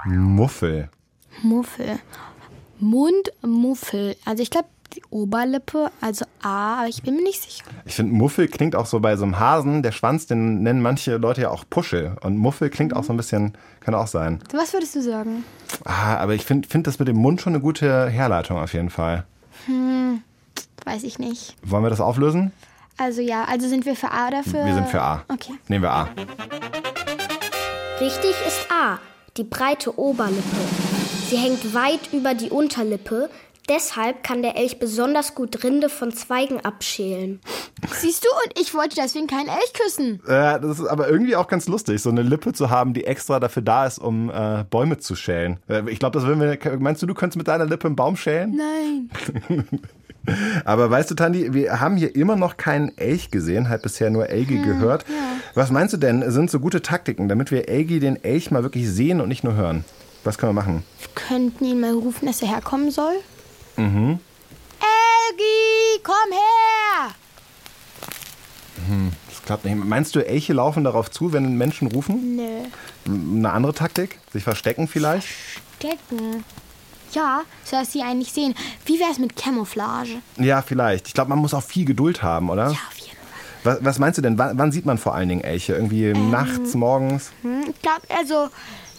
Muffel. 0.05 0.91
Muffel. 1.43 1.99
Mundmuffel. 2.85 4.17
Also 4.25 4.43
ich 4.43 4.51
glaube 4.51 4.69
die 4.95 5.03
Oberlippe, 5.11 5.91
also 6.01 6.25
A, 6.43 6.81
aber 6.81 6.89
ich 6.89 7.03
bin 7.03 7.17
mir 7.17 7.23
nicht 7.23 7.43
sicher. 7.43 7.65
Ich 7.85 7.95
finde, 7.95 8.13
Muffel 8.13 8.47
klingt 8.47 8.77
auch 8.77 8.87
so 8.87 9.01
bei 9.01 9.17
so 9.17 9.25
einem 9.25 9.41
Hasen. 9.41 9.83
Der 9.83 9.91
Schwanz, 9.91 10.27
den 10.27 10.63
nennen 10.63 10.83
manche 10.83 11.17
Leute 11.17 11.43
ja 11.43 11.51
auch 11.51 11.65
Puschel. 11.69 12.17
Und 12.23 12.37
Muffel 12.37 12.71
klingt 12.71 12.95
auch 12.95 13.03
so 13.03 13.13
ein 13.13 13.17
bisschen, 13.17 13.55
kann 13.81 13.95
auch 13.95 14.07
sein. 14.07 14.41
Was 14.53 14.73
würdest 14.73 14.95
du 14.95 15.03
sagen? 15.03 15.45
Ah, 15.85 16.17
aber 16.19 16.35
ich 16.35 16.45
finde 16.45 16.69
find 16.69 16.87
das 16.87 16.99
mit 16.99 17.09
dem 17.09 17.17
Mund 17.17 17.41
schon 17.41 17.55
eine 17.55 17.63
gute 17.63 18.09
Herleitung 18.09 18.59
auf 18.59 18.73
jeden 18.73 18.91
Fall. 18.91 19.25
Hm, 19.67 20.23
weiß 20.85 21.03
ich 21.03 21.19
nicht. 21.19 21.57
Wollen 21.63 21.83
wir 21.83 21.91
das 21.91 22.01
auflösen? 22.01 22.53
Also 22.97 23.21
ja, 23.21 23.45
also 23.45 23.69
sind 23.69 23.87
wir 23.87 23.97
für 23.97 24.13
A 24.13 24.29
oder 24.29 24.45
für... 24.45 24.65
Wir 24.65 24.75
sind 24.75 24.89
für 24.89 25.03
A. 25.03 25.25
Okay. 25.27 25.55
Nehmen 25.67 25.83
wir 25.83 25.91
A. 25.91 26.09
Richtig 28.01 28.35
ist 28.47 28.69
A. 28.71 28.99
Die 29.37 29.45
breite 29.45 29.99
Oberlippe. 29.99 30.94
Sie 31.29 31.37
hängt 31.37 31.75
weit 31.75 32.13
über 32.13 32.35
die 32.35 32.51
Unterlippe. 32.51 33.31
Deshalb 33.67 34.23
kann 34.23 34.43
der 34.43 34.59
Elch 34.59 34.79
besonders 34.79 35.35
gut 35.35 35.65
Rinde 35.65 35.89
von 35.89 36.13
Zweigen 36.13 36.61
abschälen. 36.61 37.41
Siehst 37.99 38.25
du, 38.25 38.29
und 38.45 38.61
ich 38.61 38.75
wollte 38.75 38.97
deswegen 38.97 39.27
keinen 39.27 39.49
Elch 39.49 39.73
küssen. 39.73 40.21
Äh, 40.27 40.61
das 40.61 40.81
ist 40.81 40.87
aber 40.87 41.09
irgendwie 41.09 41.35
auch 41.35 41.49
ganz 41.49 41.67
lustig, 41.67 42.03
so 42.03 42.11
eine 42.11 42.21
Lippe 42.21 42.53
zu 42.53 42.69
haben, 42.69 42.93
die 42.93 43.05
extra 43.05 43.41
dafür 43.41 43.63
da 43.63 43.87
ist, 43.87 43.99
um 43.99 44.29
äh, 44.29 44.65
Bäume 44.69 44.99
zu 44.99 45.17
schälen. 45.17 45.61
Äh, 45.67 45.89
ich 45.89 45.99
glaube, 45.99 46.19
das 46.19 46.27
würden 46.27 46.41
wir. 46.41 46.79
Meinst 46.79 47.01
du, 47.01 47.07
du 47.07 47.15
könntest 47.15 47.39
mit 47.39 47.49
deiner 47.49 47.65
Lippe 47.65 47.87
einen 47.87 47.97
Baum 47.97 48.17
schälen? 48.17 48.55
Nein. 48.55 49.71
Aber 50.67 50.91
weißt 50.91 51.11
du, 51.11 51.15
Tandi, 51.15 51.55
wir 51.55 51.81
haben 51.81 51.97
hier 51.97 52.15
immer 52.15 52.37
noch 52.37 52.59
keinen 52.59 52.97
Elch 52.99 53.31
gesehen, 53.31 53.71
halt 53.71 53.81
bisher 53.81 54.11
nur 54.11 54.29
Elgi 54.29 54.59
gehört. 54.59 55.07
Was 55.55 55.71
meinst 55.71 55.95
du 55.95 55.99
denn, 55.99 56.31
sind 56.31 56.51
so 56.51 56.61
gute 56.61 56.83
Taktiken, 56.83 57.29
damit 57.29 57.51
wir 57.51 57.69
Elgi 57.69 57.99
den 57.99 58.23
Elch 58.23 58.51
mal 58.51 58.63
wirklich 58.63 58.91
sehen 58.91 59.21
und 59.21 59.29
nicht 59.29 59.45
nur 59.45 59.55
hören? 59.55 59.85
Was 60.25 60.39
können 60.39 60.51
wir 60.55 60.63
machen? 60.63 60.83
Wir 61.01 61.09
könnten 61.15 61.65
ihn 61.65 61.81
mal 61.81 61.93
rufen, 61.93 62.27
dass 62.27 62.41
er 62.43 62.49
herkommen 62.49 62.91
soll. 62.91 63.15
Mhm. 63.77 64.19
Elgi, 64.81 66.01
komm 66.03 66.33
her! 66.33 67.15
Hm, 68.89 69.13
das 69.29 69.43
klappt 69.43 69.65
nicht. 69.65 69.77
Meinst 69.77 70.15
du, 70.15 70.27
Elche 70.27 70.53
laufen 70.55 70.85
darauf 70.85 71.11
zu, 71.11 71.33
wenn 71.33 71.57
Menschen 71.57 71.89
rufen? 71.89 72.37
Nö. 72.37 72.65
Eine 73.07 73.53
andere 73.53 73.75
Taktik? 73.75 74.19
Sich 74.33 74.43
verstecken 74.43 74.89
vielleicht? 74.89 75.29
Decken. 75.83 76.45
Ja, 77.13 77.43
so 77.65 77.77
dass 77.77 77.93
sie 77.93 78.03
einen 78.03 78.19
nicht 78.21 78.35
sehen. 78.35 78.55
Wie 78.87 78.99
wäre 78.99 79.11
es 79.13 79.19
mit 79.19 79.37
Camouflage? 79.37 80.17
Ja, 80.39 80.63
vielleicht. 80.63 81.07
Ich 81.09 81.15
glaube, 81.15 81.29
man 81.31 81.39
muss 81.39 81.55
auch 81.55 81.63
viel 81.63 81.85
Geduld 81.85 82.23
haben, 82.23 82.51
oder? 82.51 82.71
Ja, 82.71 82.79
auf 82.89 82.97
jeden 82.99 83.17
Fall. 83.63 83.75
Was, 83.75 83.85
was 83.85 83.99
meinst 83.99 84.19
du 84.19 84.23
denn? 84.23 84.37
Wann, 84.39 84.59
wann 84.59 84.73
sieht 84.73 84.85
man 84.87 84.99
vor 84.99 85.15
allen 85.15 85.29
Dingen 85.29 85.43
Elche? 85.43 85.75
Irgendwie 85.75 86.13
nachts, 86.13 86.75
morgens? 86.75 87.31
Hm, 87.43 87.67
ich 87.71 87.83
glaube, 87.83 88.03
also 88.19 88.49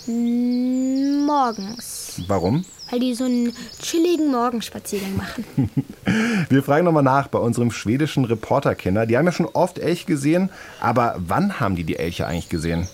morgens. 0.08 2.22
Warum? 2.28 2.66
Weil 2.90 3.00
die 3.00 3.16
so 3.16 3.26
einen 3.26 3.54
chilligen 3.82 4.32
Morgenspaziergang 4.32 5.18
machen. 5.18 5.70
Wir 6.50 6.64
fragen 6.64 6.86
nochmal 6.86 7.04
nach 7.04 7.28
bei 7.28 7.40
unserem 7.40 7.72
schwedischen 7.72 8.26
Reporterkinder. 8.26 9.06
Die 9.06 9.18
haben 9.18 9.26
ja 9.26 9.32
schon 9.32 9.48
oft 9.48 9.80
Elch 9.80 10.06
gesehen, 10.06 10.50
aber 10.80 11.16
wann 11.18 11.60
haben 11.60 11.76
die 11.76 11.84
die 11.84 11.98
Elche 11.98 12.28
eigentlich 12.28 12.50
gesehen? 12.50 12.88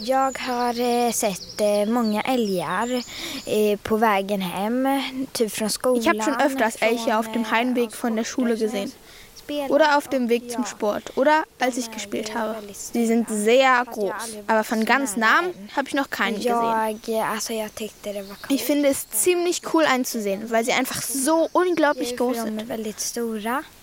Jag 0.00 0.38
har 0.38 0.78
eh, 0.78 1.12
sett 1.12 1.60
eh, 1.60 1.86
många 1.86 2.20
älgar 2.20 2.88
eh, 3.46 3.76
på 3.82 3.96
vägen 3.96 4.40
hem, 4.40 4.86
typ 5.32 5.50
från 5.50 5.70
skolan. 5.70 6.00
Ich 6.00 6.08
habe 6.08 6.22
schon 6.22 6.40
öfters 6.40 6.76
Elche 6.76 7.18
auf 7.18 7.32
dem 7.32 7.50
Heimweg 7.50 7.92
von 7.92 8.14
der 8.14 8.24
Schule 8.24 8.56
gesehen. 8.56 8.92
Oder 9.70 9.96
auf 9.96 10.08
dem 10.08 10.28
Weg 10.28 10.50
zum 10.50 10.64
Sport. 10.66 11.16
Oder 11.16 11.44
als 11.58 11.76
ich 11.76 11.90
gespielt 11.90 12.34
habe. 12.34 12.56
Sie 12.72 13.06
sind 13.06 13.28
sehr 13.28 13.82
groß. 13.86 14.12
Aber 14.46 14.64
von 14.64 14.84
ganz 14.84 15.16
nahem 15.16 15.54
habe 15.76 15.88
ich 15.88 15.94
noch 15.94 16.10
keinen 16.10 16.36
gesehen. 16.36 16.52
Eh, 16.52 16.94
coolt. 18.42 18.50
Ich 18.50 18.64
finde 18.64 18.88
es 18.88 19.08
ziemlich 19.10 19.62
cool 19.72 19.84
einzusehen, 19.84 20.50
weil 20.50 20.64
sie 20.64 20.72
einfach 20.72 21.00
so 21.02 21.48
unglaublich 21.52 22.16
groß 22.16 22.36
sind. 22.42 22.68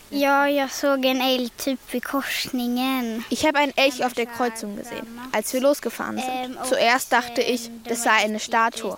Ja, 0.09 0.49
jag 0.49 0.71
såg 0.71 1.05
en 1.05 1.21
älg 1.21 1.57
typ 1.57 1.79
vid 1.91 2.03
korsningen. 2.03 3.23
Ich 3.29 3.45
habe 3.45 3.59
einen 3.59 3.73
Elch 3.75 4.05
auf 4.05 4.13
der 4.13 4.25
Kreuzung 4.25 4.75
gesehen, 4.75 5.07
als 5.31 5.53
wir 5.53 5.61
losgefahren 5.61 6.17
sind. 6.17 6.57
Zuerst 6.65 7.11
dachte 7.11 7.41
ich, 7.41 7.69
das 7.87 8.03
sei 8.03 8.11
eine 8.23 8.39
Statue. 8.39 8.97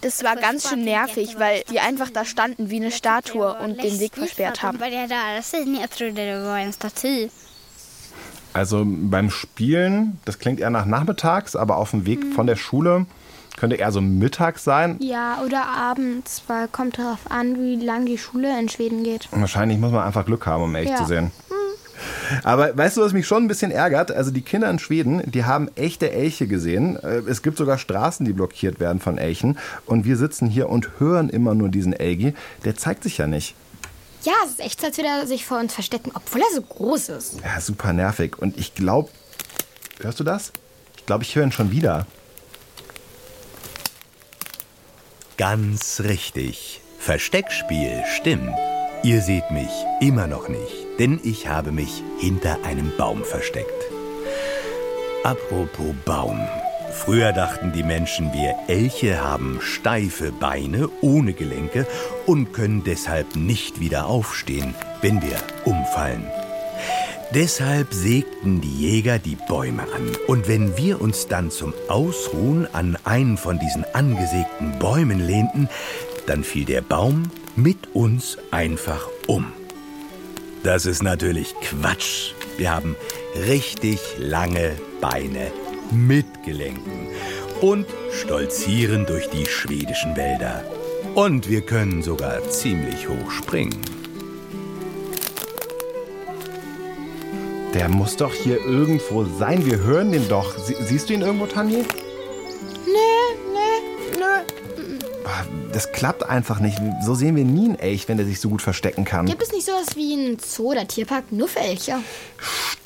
Das 0.00 0.24
war 0.24 0.36
ganz 0.36 0.68
schön 0.68 0.84
nervig, 0.84 1.38
weil 1.38 1.62
die 1.70 1.80
einfach 1.80 2.10
da 2.10 2.24
standen 2.24 2.70
wie 2.70 2.76
eine 2.76 2.90
Statue 2.90 3.54
und 3.54 3.82
den 3.82 4.00
Weg 4.00 4.14
versperrt 4.14 4.62
haben. 4.62 4.78
Also 8.52 8.82
beim 8.86 9.30
Spielen, 9.30 10.20
das 10.24 10.38
klingt 10.38 10.60
eher 10.60 10.70
nach 10.70 10.86
nachmittags, 10.86 11.56
aber 11.56 11.76
auf 11.76 11.90
dem 11.90 12.06
Weg 12.06 12.34
von 12.34 12.46
der 12.46 12.56
Schule 12.56 13.06
könnte 13.58 13.76
eher 13.76 13.92
so 13.92 14.00
mittags 14.00 14.64
sein. 14.64 14.96
Ja, 15.00 15.42
oder 15.44 15.66
abends, 15.66 16.42
weil 16.46 16.68
kommt 16.68 16.98
darauf 16.98 17.18
an, 17.30 17.56
wie 17.58 17.76
lang 17.84 18.06
die 18.06 18.18
Schule 18.18 18.58
in 18.58 18.68
Schweden 18.68 19.04
geht. 19.04 19.28
Wahrscheinlich 19.32 19.78
muss 19.78 19.92
man 19.92 20.04
einfach 20.04 20.24
Glück 20.24 20.46
haben, 20.46 20.62
um 20.64 20.74
Elch 20.74 20.90
Ja. 20.90 20.96
zu 20.96 21.04
sehen. 21.06 21.30
Aber 22.44 22.76
weißt 22.76 22.96
du, 22.96 23.00
was 23.00 23.12
mich 23.12 23.26
schon 23.26 23.44
ein 23.44 23.48
bisschen 23.48 23.70
ärgert? 23.72 24.12
Also 24.12 24.30
die 24.30 24.42
Kinder 24.42 24.70
in 24.70 24.78
Schweden, 24.78 25.22
die 25.30 25.44
haben 25.44 25.68
echte 25.74 26.12
Elche 26.12 26.46
gesehen. 26.46 26.96
Äh, 26.96 27.22
Es 27.28 27.42
gibt 27.42 27.58
sogar 27.58 27.78
Straßen, 27.78 28.24
die 28.24 28.32
blockiert 28.32 28.78
werden 28.80 29.00
von 29.00 29.18
Elchen. 29.18 29.58
Und 29.86 30.04
wir 30.04 30.16
sitzen 30.16 30.46
hier 30.48 30.68
und 30.68 31.00
hören 31.00 31.28
immer 31.28 31.54
nur 31.54 31.68
diesen 31.70 31.92
Elgi. 31.92 32.34
Der 32.64 32.76
zeigt 32.76 33.02
sich 33.02 33.18
ja 33.18 33.26
nicht. 33.26 33.54
Ja, 34.22 34.32
es 34.44 34.50
ist 34.52 34.60
echt 34.60 34.84
als 34.84 34.96
würde 34.96 35.08
er 35.08 35.26
sich 35.26 35.44
vor 35.46 35.58
uns 35.58 35.74
verstecken, 35.74 36.12
obwohl 36.14 36.40
er 36.40 36.54
so 36.54 36.62
groß 36.62 37.08
ist. 37.10 37.36
Ja, 37.42 37.60
super 37.60 37.92
nervig. 37.92 38.38
Und 38.38 38.56
ich 38.58 38.74
glaube, 38.74 39.08
hörst 40.00 40.20
du 40.20 40.24
das? 40.24 40.52
Ich 40.96 41.06
glaube, 41.06 41.24
ich 41.24 41.34
höre 41.34 41.44
ihn 41.44 41.52
schon 41.52 41.70
wieder. 41.72 42.06
Ganz 45.38 46.00
richtig. 46.00 46.80
Versteckspiel 46.98 48.02
stimmt. 48.16 48.56
Ihr 49.04 49.22
seht 49.22 49.52
mich 49.52 49.70
immer 50.00 50.26
noch 50.26 50.48
nicht, 50.48 50.74
denn 50.98 51.20
ich 51.22 51.46
habe 51.46 51.70
mich 51.70 52.02
hinter 52.18 52.58
einem 52.64 52.90
Baum 52.98 53.22
versteckt. 53.22 53.84
Apropos 55.22 55.94
Baum. 56.04 56.40
Früher 56.90 57.32
dachten 57.32 57.70
die 57.70 57.84
Menschen, 57.84 58.32
wir 58.32 58.56
Elche 58.66 59.22
haben 59.22 59.60
steife 59.62 60.32
Beine 60.32 60.88
ohne 61.02 61.34
Gelenke 61.34 61.86
und 62.26 62.52
können 62.52 62.82
deshalb 62.82 63.36
nicht 63.36 63.78
wieder 63.78 64.06
aufstehen, 64.06 64.74
wenn 65.02 65.22
wir 65.22 65.36
umfallen. 65.64 66.26
Deshalb 67.34 67.92
sägten 67.92 68.62
die 68.62 68.74
Jäger 68.74 69.18
die 69.18 69.36
Bäume 69.36 69.82
an. 69.82 70.16
Und 70.26 70.48
wenn 70.48 70.78
wir 70.78 71.00
uns 71.00 71.28
dann 71.28 71.50
zum 71.50 71.74
Ausruhen 71.88 72.66
an 72.72 72.96
einen 73.04 73.36
von 73.36 73.58
diesen 73.58 73.84
angesägten 73.92 74.78
Bäumen 74.78 75.20
lehnten, 75.20 75.68
dann 76.26 76.42
fiel 76.42 76.64
der 76.64 76.80
Baum 76.80 77.30
mit 77.54 77.94
uns 77.94 78.38
einfach 78.50 79.08
um. 79.26 79.52
Das 80.62 80.86
ist 80.86 81.02
natürlich 81.02 81.54
Quatsch. 81.60 82.32
Wir 82.56 82.74
haben 82.74 82.96
richtig 83.46 84.00
lange 84.18 84.72
Beine 85.00 85.52
mit 85.90 86.26
Gelenken 86.44 87.08
und 87.60 87.86
stolzieren 88.12 89.04
durch 89.06 89.28
die 89.28 89.46
schwedischen 89.46 90.16
Wälder. 90.16 90.64
Und 91.14 91.48
wir 91.48 91.60
können 91.60 92.02
sogar 92.02 92.48
ziemlich 92.48 93.08
hoch 93.08 93.30
springen. 93.30 93.97
Der 97.78 97.88
muss 97.88 98.16
doch 98.16 98.34
hier 98.34 98.60
irgendwo 98.64 99.24
sein. 99.24 99.64
Wir 99.64 99.78
hören 99.78 100.10
den 100.10 100.28
doch. 100.28 100.58
Sie 100.58 100.74
siehst 100.80 101.08
du 101.08 101.14
ihn 101.14 101.20
irgendwo, 101.20 101.46
Tanje? 101.46 101.84
Nee, 102.84 102.92
nee, 103.52 104.18
nö. 104.18 104.98
das 105.72 105.92
klappt 105.92 106.28
einfach 106.28 106.58
nicht. 106.58 106.76
So 107.04 107.14
sehen 107.14 107.36
wir 107.36 107.44
nie 107.44 107.66
einen 107.66 107.78
Elch, 107.78 108.08
wenn 108.08 108.16
der 108.16 108.26
sich 108.26 108.40
so 108.40 108.48
gut 108.48 108.62
verstecken 108.62 109.04
kann. 109.04 109.26
Gibt 109.26 109.44
es 109.44 109.52
nicht 109.52 109.64
sowas 109.64 109.94
wie 109.94 110.12
einen 110.12 110.38
Zoo 110.40 110.72
oder 110.72 110.88
Tierpark 110.88 111.30
nur 111.30 111.46
für 111.46 111.60
Elche? 111.60 111.98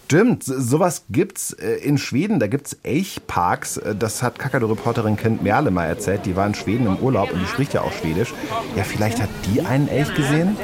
Stimmt, 0.05 0.45
sowas 0.45 1.05
gibt's 1.09 1.55
äh, 1.55 1.77
in 1.77 1.97
Schweden. 1.97 2.39
Da 2.39 2.47
gibt's 2.47 2.77
Elchparks. 2.83 3.79
Äh, 3.79 3.97
das 3.97 4.23
hat 4.23 4.39
Kakadu-Reporterin 4.39 5.17
Kent 5.17 5.43
Merle 5.43 5.71
mal 5.71 5.87
erzählt. 5.87 6.27
Die 6.27 6.37
war 6.37 6.47
in 6.47 6.55
Schweden 6.55 6.85
im 6.85 6.99
Urlaub 6.99 7.33
und 7.33 7.41
die 7.41 7.47
spricht 7.47 7.73
ja 7.73 7.81
auch 7.81 7.93
Schwedisch. 7.93 8.35
Ja, 8.77 8.85
vielleicht 8.85 9.23
hat 9.23 9.31
die 9.47 9.63
einen 9.63 9.89
Elch 9.89 10.15
gesehen? 10.15 10.55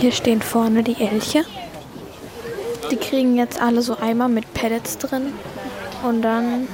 Hier 0.00 0.12
stehen 0.12 0.42
vorne 0.42 0.82
die 0.82 1.00
Elche. 1.02 1.44
Die 2.90 2.96
kriegen 2.96 3.36
jetzt 3.36 3.60
alle 3.60 3.82
so 3.82 3.98
Eimer 3.98 4.28
mit 4.28 4.54
Pellets 4.54 4.96
drin. 4.98 5.32
Und 6.04 6.22
dann 6.22 6.68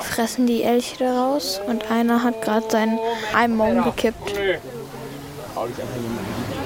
fressen 0.00 0.46
die 0.46 0.62
Elche 0.62 0.96
daraus. 0.98 1.60
Und 1.66 1.90
einer 1.90 2.22
hat 2.22 2.40
gerade 2.42 2.68
seinen 2.70 2.98
Eimer 3.34 3.82
gekippt. 3.84 4.32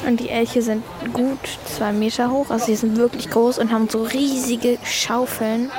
Und 0.07 0.21
die 0.21 0.29
Elche 0.29 0.63
sind 0.63 0.85
gut 1.13 1.39
zwei 1.67 1.93
Meter 1.93 2.31
hoch. 2.31 2.51
Also 2.51 2.67
sie 2.67 2.77
sind 2.77 2.97
wirklich 2.97 3.29
groß 3.29 3.59
und 3.59 3.73
haben 3.73 3.89
so 3.89 4.03
riesige 4.05 4.79
Schaufeln. 4.85 5.71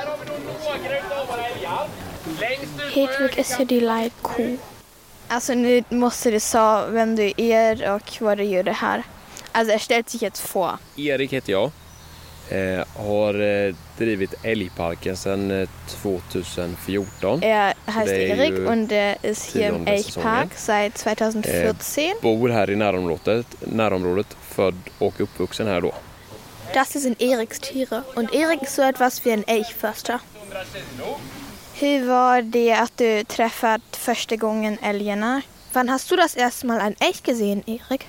Hedwig 2.92 3.38
ist 3.38 3.56
hier 3.56 3.66
die 3.66 3.80
Leitkuh. 3.80 4.58
Alltså 5.28 5.54
nu 5.54 5.82
måste 5.88 6.30
du 6.30 6.38
säga 6.40 6.86
vem 6.90 7.16
du 7.16 7.32
är 7.38 7.94
och 7.94 8.20
vad 8.20 8.36
du 8.36 8.44
gör 8.44 8.62
det 8.62 8.72
här. 8.72 9.02
Alltså 9.52 9.72
er 9.72 9.78
stellt 9.78 10.10
sich 10.10 10.20
jetzt 10.20 10.40
vor. 10.40 10.78
Erik 10.96 11.32
heter 11.32 11.52
jag. 11.52 11.70
Eh, 12.48 12.84
har 12.96 13.40
eh, 13.40 13.74
drivit 13.98 14.34
Älgparken 14.42 15.16
sedan 15.16 15.50
eh, 15.50 15.68
2014. 15.86 17.42
Er 17.42 17.74
heißt 17.86 18.12
Erik 18.12 18.58
ju 18.58 18.68
und 18.68 18.92
er 18.92 19.16
ist 19.22 19.52
hier 19.52 19.68
im 19.68 19.86
Elchpark 19.86 20.48
seit 20.56 20.98
2014. 20.98 22.04
Eh, 22.04 22.14
bor 22.20 22.48
här 22.48 22.70
i 22.70 22.76
närområdet, 22.76 23.46
närområdet, 23.60 24.36
född 24.40 24.74
och 24.98 25.20
uppvuxen 25.20 25.66
här 25.66 25.80
då. 25.80 25.94
Das 26.74 26.92
hier 26.92 27.02
sind 27.02 27.22
Eriks 27.22 27.60
Tiere 27.60 28.02
und 28.14 28.34
Erik 28.34 28.62
ist 28.62 28.74
so 28.74 28.82
etwas 28.82 29.24
wie 29.24 29.32
ein 29.32 29.44
Elchförster. 29.46 30.20
Hur 31.74 32.06
var 32.06 32.42
det 32.42 32.72
att 32.72 32.96
du 32.96 33.24
träffat 33.24 33.96
första 33.96 34.36
gången 34.36 34.78
älgarna? 34.82 35.42
Wann 35.72 35.88
hast 35.88 36.10
du 36.10 36.16
das 36.16 36.36
erste 36.36 36.66
Mal 36.66 36.80
einen 36.80 36.96
Elch 37.00 37.22
gesehen, 37.22 37.62
Erik? 37.66 38.08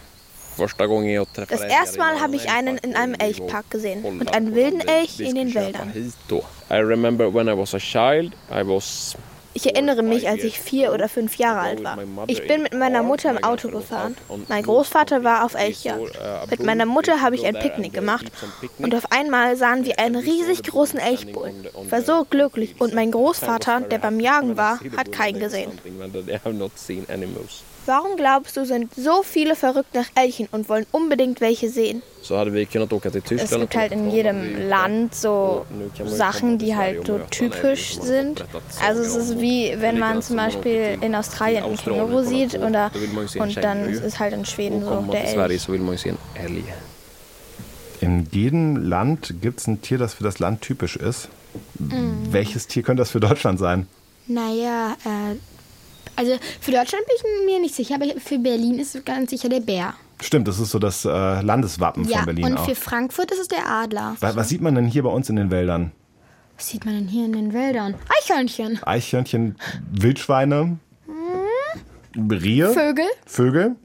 Das 0.57 1.61
erste 1.61 1.97
Mal 1.97 2.19
habe 2.19 2.35
ich 2.35 2.49
einen 2.49 2.77
in 2.77 2.95
einem 2.95 3.15
Elchpark, 3.15 3.69
gesehen 3.69 4.03
und 4.03 4.33
einen 4.33 4.55
wilden 4.55 4.81
Elch 4.81 5.19
in 5.19 5.35
den 5.35 5.53
Wäldern. 5.53 5.91
hit 5.91 6.13
då. 6.27 6.43
I 6.69 6.75
remember 6.75 7.33
when 7.33 7.47
I 7.47 7.57
was 7.57 7.73
a 7.73 7.79
child, 7.79 8.33
I 8.51 8.65
was 8.65 9.15
Ich 9.55 9.67
erinnere 9.67 10.01
mich, 10.01 10.27
als 10.27 10.43
ich 10.43 10.59
vier 10.59 10.93
oder 10.93 11.07
fünf 11.07 11.35
Jahre 11.35 11.59
alt 11.59 11.83
war. 11.83 11.99
Ich 12.27 12.47
bin 12.47 12.63
mit 12.63 12.73
meiner 12.73 13.03
Mutter 13.03 13.29
im 13.29 13.43
Auto 13.43 13.69
gefahren. 13.69 14.15
Mein 14.47 14.63
Großvater 14.63 15.23
war 15.23 15.45
auf 15.45 15.53
Elchjagd. 15.53 16.19
Mit 16.49 16.63
meiner 16.63 16.85
Mutter 16.87 17.21
habe 17.21 17.35
ich 17.35 17.45
ein 17.45 17.53
Picknick 17.53 17.93
gemacht 17.93 18.31
und 18.79 18.95
auf 18.95 19.11
einmal 19.11 19.55
sahen 19.55 19.85
wir 19.85 19.99
einen 19.99 20.15
riesig 20.15 20.63
großen 20.63 20.99
Elchbullen. 20.99 21.67
Ich 21.85 21.91
war 21.91 22.01
so 22.01 22.25
glücklich 22.27 22.75
und 22.79 22.95
mein 22.95 23.11
Großvater, 23.11 23.81
der 23.81 23.99
beim 23.99 24.19
Jagen 24.19 24.57
war, 24.57 24.79
hat 24.97 25.11
keinen 25.11 25.39
gesehen. 25.39 25.71
Warum 27.85 28.15
glaubst 28.15 28.55
du, 28.55 28.65
sind 28.65 28.93
so 28.95 29.23
viele 29.23 29.55
verrückt 29.55 29.93
nach 29.93 30.07
Elchen 30.15 30.47
und 30.51 30.69
wollen 30.69 30.85
unbedingt 30.91 31.41
welche 31.41 31.69
sehen? 31.69 32.01
Es 32.21 32.29
gibt 33.49 33.75
halt 33.75 33.91
in 33.91 34.09
jedem 34.09 34.69
Land 34.69 35.13
so 35.13 35.65
Sachen, 36.05 36.57
die 36.57 36.75
halt 36.75 37.05
so 37.05 37.19
typisch 37.29 37.99
sind. 37.99 38.45
Also 38.81 39.01
es 39.01 39.15
ist 39.15 39.41
wie 39.41 39.75
wenn 39.77 39.99
man 39.99 40.21
zum 40.21 40.37
Beispiel 40.37 40.97
in 41.01 41.13
Australien 41.15 41.65
ein 41.65 41.75
Känguru 41.75 42.23
sieht 42.23 42.55
oder 42.55 42.91
und 43.37 43.57
dann 43.57 43.89
ist 43.89 44.03
es 44.03 44.19
halt 44.19 44.33
in 44.33 44.45
Schweden 44.45 44.81
so 44.83 45.01
der 45.11 45.25
Elch. 45.25 45.67
In 47.99 48.27
jedem 48.31 48.77
Land 48.77 49.35
gibt 49.41 49.59
es 49.59 49.67
ein 49.67 49.81
Tier, 49.81 49.97
das 49.97 50.13
für 50.13 50.23
das 50.23 50.39
Land 50.39 50.61
typisch 50.61 50.95
ist. 50.95 51.27
Welches 51.79 52.67
Tier 52.67 52.83
könnte 52.83 53.01
das 53.01 53.11
für 53.11 53.19
Deutschland 53.19 53.59
sein? 53.59 53.87
Naja, 54.27 54.95
äh, 55.05 55.35
also 56.15 56.37
für 56.61 56.71
Deutschland 56.71 57.05
bin 57.05 57.15
ich 57.17 57.45
mir 57.45 57.59
nicht 57.59 57.75
sicher, 57.75 57.95
aber 57.95 58.05
für 58.19 58.39
Berlin 58.39 58.79
ist 58.79 58.95
es 58.95 59.05
ganz 59.05 59.31
sicher 59.31 59.49
der 59.49 59.59
Bär. 59.59 59.93
Stimmt, 60.21 60.47
das 60.47 60.59
ist 60.59 60.71
so 60.71 60.79
das 60.79 61.05
äh, 61.05 61.09
Landeswappen 61.09 62.07
ja, 62.07 62.17
von 62.17 62.25
Berlin 62.27 62.45
und 62.45 62.57
auch. 62.57 62.65
für 62.65 62.75
Frankfurt 62.75 63.31
ist 63.31 63.39
es 63.39 63.47
der 63.47 63.67
Adler. 63.67 64.15
Was, 64.19 64.35
was 64.35 64.49
sieht 64.49 64.61
man 64.61 64.75
denn 64.75 64.85
hier 64.85 65.03
bei 65.03 65.09
uns 65.09 65.29
in 65.29 65.35
den 65.35 65.51
Wäldern? 65.51 65.91
Was 66.55 66.69
sieht 66.69 66.85
man 66.85 66.93
denn 66.95 67.07
hier 67.07 67.25
in 67.25 67.33
den 67.33 67.53
Wäldern? 67.53 67.95
Eichhörnchen. 68.21 68.79
Eichhörnchen, 68.83 69.57
Wildschweine, 69.91 70.77
Rehe, 72.15 72.69
Vögel. 72.69 73.05
Vögel. 73.25 73.75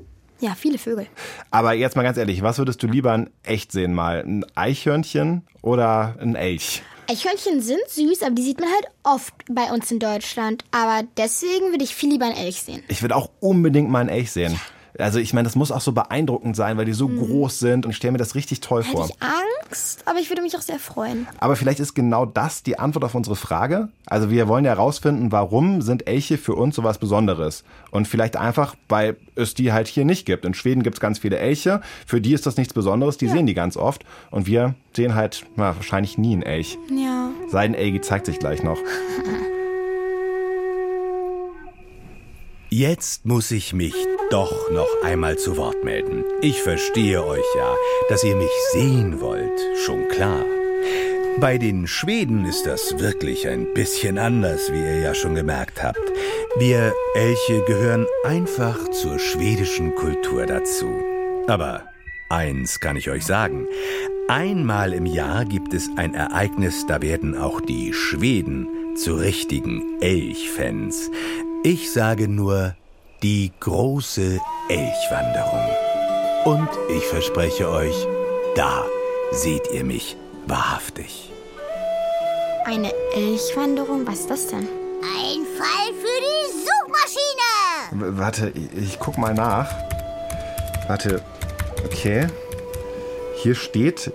Ja, 0.40 0.54
viele 0.54 0.78
Vögel. 0.78 1.06
Aber 1.50 1.72
jetzt 1.72 1.96
mal 1.96 2.02
ganz 2.02 2.16
ehrlich, 2.18 2.42
was 2.42 2.58
würdest 2.58 2.82
du 2.82 2.86
lieber 2.86 3.14
in 3.14 3.30
echt 3.42 3.72
sehen 3.72 3.94
mal? 3.94 4.20
Ein 4.20 4.44
Eichhörnchen 4.54 5.42
oder 5.62 6.14
ein 6.20 6.36
Elch? 6.36 6.82
Eichhörnchen 7.10 7.62
sind 7.62 7.80
süß, 7.88 8.22
aber 8.22 8.34
die 8.34 8.42
sieht 8.42 8.60
man 8.60 8.68
halt 8.68 8.86
oft 9.02 9.32
bei 9.48 9.72
uns 9.72 9.90
in 9.90 9.98
Deutschland. 9.98 10.62
Aber 10.72 11.06
deswegen 11.16 11.70
würde 11.70 11.82
ich 11.82 11.94
viel 11.94 12.10
lieber 12.10 12.26
einen 12.26 12.36
Elch 12.36 12.60
sehen. 12.60 12.82
Ich 12.88 13.00
würde 13.00 13.16
auch 13.16 13.30
unbedingt 13.40 13.88
mal 13.88 14.00
einen 14.00 14.10
Elch 14.10 14.30
sehen. 14.30 14.60
Also 14.98 15.18
ich 15.20 15.32
meine, 15.32 15.44
das 15.44 15.54
muss 15.54 15.70
auch 15.70 15.80
so 15.80 15.92
beeindruckend 15.92 16.56
sein, 16.56 16.76
weil 16.76 16.84
die 16.84 16.92
so 16.92 17.08
groß 17.08 17.58
sind 17.58 17.86
und 17.86 17.92
ich 17.92 17.96
stelle 17.96 18.12
mir 18.12 18.18
das 18.18 18.34
richtig 18.34 18.60
toll 18.60 18.82
Hätte 18.82 18.96
vor. 18.96 19.06
ich 19.06 19.16
Angst, 19.22 20.02
aber 20.06 20.18
ich 20.18 20.28
würde 20.28 20.42
mich 20.42 20.56
auch 20.56 20.60
sehr 20.60 20.78
freuen. 20.78 21.26
Aber 21.38 21.54
vielleicht 21.56 21.78
ist 21.80 21.94
genau 21.94 22.26
das 22.26 22.62
die 22.62 22.78
Antwort 22.78 23.04
auf 23.04 23.14
unsere 23.14 23.36
Frage. 23.36 23.88
Also 24.06 24.30
wir 24.30 24.48
wollen 24.48 24.64
ja 24.64 24.72
herausfinden, 24.72 25.30
warum 25.30 25.82
sind 25.82 26.08
Elche 26.08 26.36
für 26.36 26.54
uns 26.54 26.74
sowas 26.74 26.98
Besonderes? 26.98 27.64
Und 27.90 28.08
vielleicht 28.08 28.36
einfach, 28.36 28.74
weil 28.88 29.16
es 29.36 29.54
die 29.54 29.72
halt 29.72 29.86
hier 29.86 30.04
nicht 30.04 30.26
gibt. 30.26 30.44
In 30.44 30.54
Schweden 30.54 30.82
gibt 30.82 30.96
es 30.96 31.00
ganz 31.00 31.18
viele 31.18 31.38
Elche. 31.38 31.80
Für 32.06 32.20
die 32.20 32.34
ist 32.34 32.46
das 32.46 32.56
nichts 32.56 32.74
Besonderes. 32.74 33.18
Die 33.18 33.28
sehen 33.28 33.46
die 33.46 33.54
ganz 33.54 33.76
oft. 33.76 34.04
Und 34.30 34.46
wir 34.46 34.74
sehen 34.94 35.14
halt 35.14 35.44
na, 35.56 35.76
wahrscheinlich 35.76 36.18
nie 36.18 36.32
einen 36.32 36.42
Elch. 36.42 36.76
Ja. 36.90 37.30
Sein 37.50 37.74
Elgi 37.74 38.00
zeigt 38.00 38.26
sich 38.26 38.38
gleich 38.38 38.62
noch. 38.62 38.78
Jetzt 42.70 43.24
muss 43.24 43.50
ich 43.50 43.72
mich 43.72 43.94
doch 44.30 44.70
noch 44.70 44.88
einmal 45.02 45.38
zu 45.38 45.56
Wort 45.56 45.84
melden. 45.84 46.22
Ich 46.42 46.60
verstehe 46.60 47.24
euch 47.24 47.44
ja, 47.56 47.74
dass 48.10 48.22
ihr 48.24 48.36
mich 48.36 48.50
sehen 48.72 49.22
wollt, 49.22 49.58
schon 49.86 50.06
klar. 50.08 50.44
Bei 51.40 51.56
den 51.56 51.86
Schweden 51.86 52.44
ist 52.44 52.66
das 52.66 52.98
wirklich 52.98 53.48
ein 53.48 53.72
bisschen 53.72 54.18
anders, 54.18 54.70
wie 54.70 54.80
ihr 54.80 55.00
ja 55.00 55.14
schon 55.14 55.34
gemerkt 55.34 55.82
habt. 55.82 56.12
Wir 56.58 56.92
Elche 57.14 57.64
gehören 57.64 58.06
einfach 58.22 58.90
zur 58.90 59.18
schwedischen 59.18 59.94
Kultur 59.94 60.44
dazu. 60.44 60.92
Aber 61.46 61.84
eins 62.28 62.80
kann 62.80 62.96
ich 62.96 63.08
euch 63.08 63.24
sagen. 63.24 63.66
Einmal 64.28 64.92
im 64.92 65.06
Jahr 65.06 65.46
gibt 65.46 65.72
es 65.72 65.88
ein 65.96 66.12
Ereignis, 66.12 66.84
da 66.86 67.00
werden 67.00 67.34
auch 67.34 67.62
die 67.62 67.94
Schweden 67.94 68.68
zu 68.94 69.14
richtigen 69.14 70.02
Elchfans. 70.02 71.10
Ich 71.62 71.92
sage 71.92 72.28
nur 72.28 72.74
die 73.22 73.52
große 73.60 74.40
Elchwanderung. 74.68 75.66
Und 76.44 76.68
ich 76.90 77.04
verspreche 77.06 77.68
euch, 77.68 78.06
da 78.54 78.84
seht 79.32 79.70
ihr 79.72 79.84
mich 79.84 80.16
wahrhaftig. 80.46 81.30
Eine 82.64 82.92
Elchwanderung, 83.14 84.06
was 84.06 84.20
ist 84.20 84.30
das 84.30 84.46
denn? 84.48 84.68
Ein 85.02 85.44
Fall 85.56 85.92
für 85.94 86.20
die 86.20 86.52
Suchmaschine. 86.52 88.14
W- 88.14 88.18
Warte, 88.20 88.52
ich, 88.54 88.82
ich 88.90 88.98
guck 88.98 89.16
mal 89.18 89.34
nach. 89.34 89.70
Warte, 90.86 91.22
okay. 91.84 92.26
Hier 93.36 93.54
steht 93.54 94.12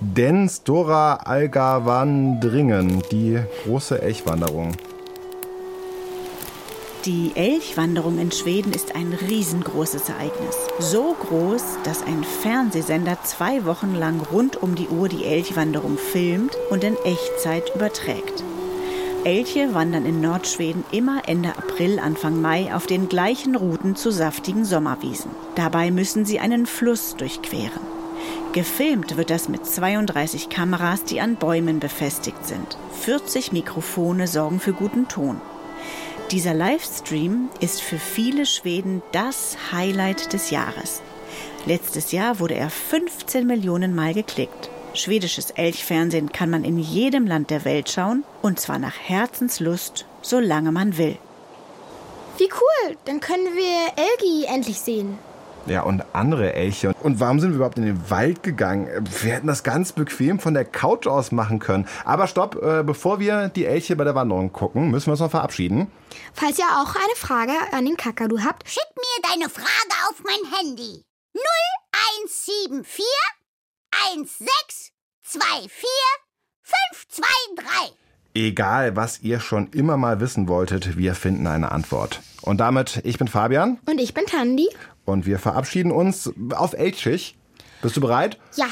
Den 0.00 0.48
Stora 0.48 1.16
Algavandringen, 1.24 3.02
die 3.10 3.38
große 3.64 4.00
Elchwanderung. 4.00 4.72
Die 7.06 7.32
Elchwanderung 7.34 8.18
in 8.18 8.30
Schweden 8.30 8.74
ist 8.74 8.94
ein 8.94 9.14
riesengroßes 9.14 10.10
Ereignis. 10.10 10.54
So 10.80 11.16
groß, 11.18 11.62
dass 11.82 12.02
ein 12.02 12.22
Fernsehsender 12.42 13.16
zwei 13.24 13.64
Wochen 13.64 13.94
lang 13.94 14.20
rund 14.20 14.62
um 14.62 14.74
die 14.74 14.88
Uhr 14.88 15.08
die 15.08 15.24
Elchwanderung 15.24 15.96
filmt 15.96 16.58
und 16.68 16.84
in 16.84 16.96
Echtzeit 17.02 17.74
überträgt. 17.74 18.44
Elche 19.24 19.72
wandern 19.72 20.04
in 20.04 20.20
Nordschweden 20.20 20.84
immer 20.92 21.22
Ende 21.26 21.56
April, 21.56 21.98
Anfang 21.98 22.38
Mai 22.38 22.74
auf 22.74 22.86
den 22.86 23.08
gleichen 23.08 23.56
Routen 23.56 23.96
zu 23.96 24.10
saftigen 24.10 24.66
Sommerwiesen. 24.66 25.30
Dabei 25.54 25.90
müssen 25.90 26.26
sie 26.26 26.38
einen 26.38 26.66
Fluss 26.66 27.16
durchqueren. 27.16 27.80
Gefilmt 28.52 29.16
wird 29.16 29.30
das 29.30 29.48
mit 29.48 29.64
32 29.64 30.50
Kameras, 30.50 31.04
die 31.04 31.22
an 31.22 31.36
Bäumen 31.36 31.80
befestigt 31.80 32.44
sind. 32.46 32.76
40 33.00 33.52
Mikrofone 33.52 34.26
sorgen 34.26 34.60
für 34.60 34.74
guten 34.74 35.08
Ton. 35.08 35.40
Dieser 36.30 36.54
Livestream 36.54 37.48
ist 37.58 37.82
für 37.82 37.98
viele 37.98 38.46
Schweden 38.46 39.02
das 39.10 39.56
Highlight 39.72 40.32
des 40.32 40.50
Jahres. 40.50 41.02
Letztes 41.66 42.12
Jahr 42.12 42.38
wurde 42.38 42.54
er 42.54 42.70
15 42.70 43.44
Millionen 43.44 43.96
Mal 43.96 44.14
geklickt. 44.14 44.70
Schwedisches 44.94 45.50
Elchfernsehen 45.50 46.30
kann 46.30 46.48
man 46.48 46.62
in 46.62 46.78
jedem 46.78 47.26
Land 47.26 47.50
der 47.50 47.64
Welt 47.64 47.90
schauen 47.90 48.22
und 48.42 48.60
zwar 48.60 48.78
nach 48.78 48.94
Herzenslust, 48.96 50.06
solange 50.22 50.70
man 50.70 50.98
will. 50.98 51.16
Wie 52.38 52.48
cool, 52.48 52.96
dann 53.06 53.18
können 53.18 53.56
wir 53.56 53.92
Elgi 53.96 54.44
endlich 54.44 54.78
sehen. 54.78 55.18
Ja, 55.66 55.82
und 55.82 56.02
andere 56.12 56.54
Elche. 56.54 56.94
Und 57.02 57.20
warum 57.20 57.40
sind 57.40 57.50
wir 57.50 57.56
überhaupt 57.56 57.78
in 57.78 57.84
den 57.84 58.10
Wald 58.10 58.42
gegangen? 58.42 58.88
Wir 59.22 59.34
hätten 59.34 59.46
das 59.46 59.62
ganz 59.62 59.92
bequem 59.92 60.38
von 60.38 60.54
der 60.54 60.64
Couch 60.64 61.06
aus 61.06 61.32
machen 61.32 61.58
können. 61.58 61.86
Aber 62.04 62.26
stopp, 62.26 62.56
äh, 62.62 62.82
bevor 62.82 63.20
wir 63.20 63.48
die 63.48 63.66
Elche 63.66 63.94
bei 63.96 64.04
der 64.04 64.14
Wanderung 64.14 64.52
gucken, 64.52 64.90
müssen 64.90 65.06
wir 65.08 65.12
uns 65.12 65.20
noch 65.20 65.30
verabschieden. 65.30 65.90
Falls 66.32 66.58
ihr 66.58 66.64
auch 66.64 66.94
eine 66.94 67.16
Frage 67.16 67.52
an 67.72 67.84
den 67.84 67.96
Kakadu 67.96 68.38
habt, 68.40 68.64
Schick 68.70 68.84
mir 68.94 69.30
deine 69.30 69.50
Frage 69.50 69.94
auf 70.08 70.22
mein 70.24 70.52
Handy. 70.58 71.02
0174 71.34 73.04
1624 74.14 75.88
523. 76.62 77.96
Egal, 78.34 78.94
was 78.94 79.22
ihr 79.22 79.40
schon 79.40 79.72
immer 79.72 79.96
mal 79.96 80.20
wissen 80.20 80.46
wolltet, 80.46 80.96
wir 80.96 81.16
finden 81.16 81.48
eine 81.48 81.72
Antwort. 81.72 82.20
Und 82.42 82.58
damit, 82.58 83.00
ich 83.02 83.18
bin 83.18 83.26
Fabian 83.26 83.78
und 83.86 84.00
ich 84.00 84.14
bin 84.14 84.24
Tandi. 84.26 84.68
Und 85.10 85.26
wir 85.26 85.38
verabschieden 85.38 85.92
uns 85.92 86.30
auf 86.54 86.72
Elchig. 86.72 87.36
Bist 87.82 87.96
du 87.96 88.00
bereit? 88.00 88.38
Ja. 88.56 88.66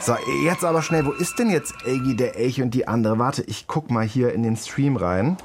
So, 0.00 0.14
jetzt 0.44 0.64
aber 0.64 0.82
schnell, 0.82 1.06
wo 1.06 1.12
ist 1.12 1.38
denn 1.38 1.50
jetzt 1.50 1.74
Elgi, 1.86 2.14
der 2.14 2.36
Elch 2.36 2.60
und 2.60 2.72
die 2.72 2.86
andere? 2.86 3.18
Warte, 3.18 3.42
ich 3.42 3.66
guck 3.66 3.90
mal 3.90 4.04
hier 4.04 4.34
in 4.34 4.42
den 4.42 4.56
Stream 4.56 4.96
rein. 4.96 5.38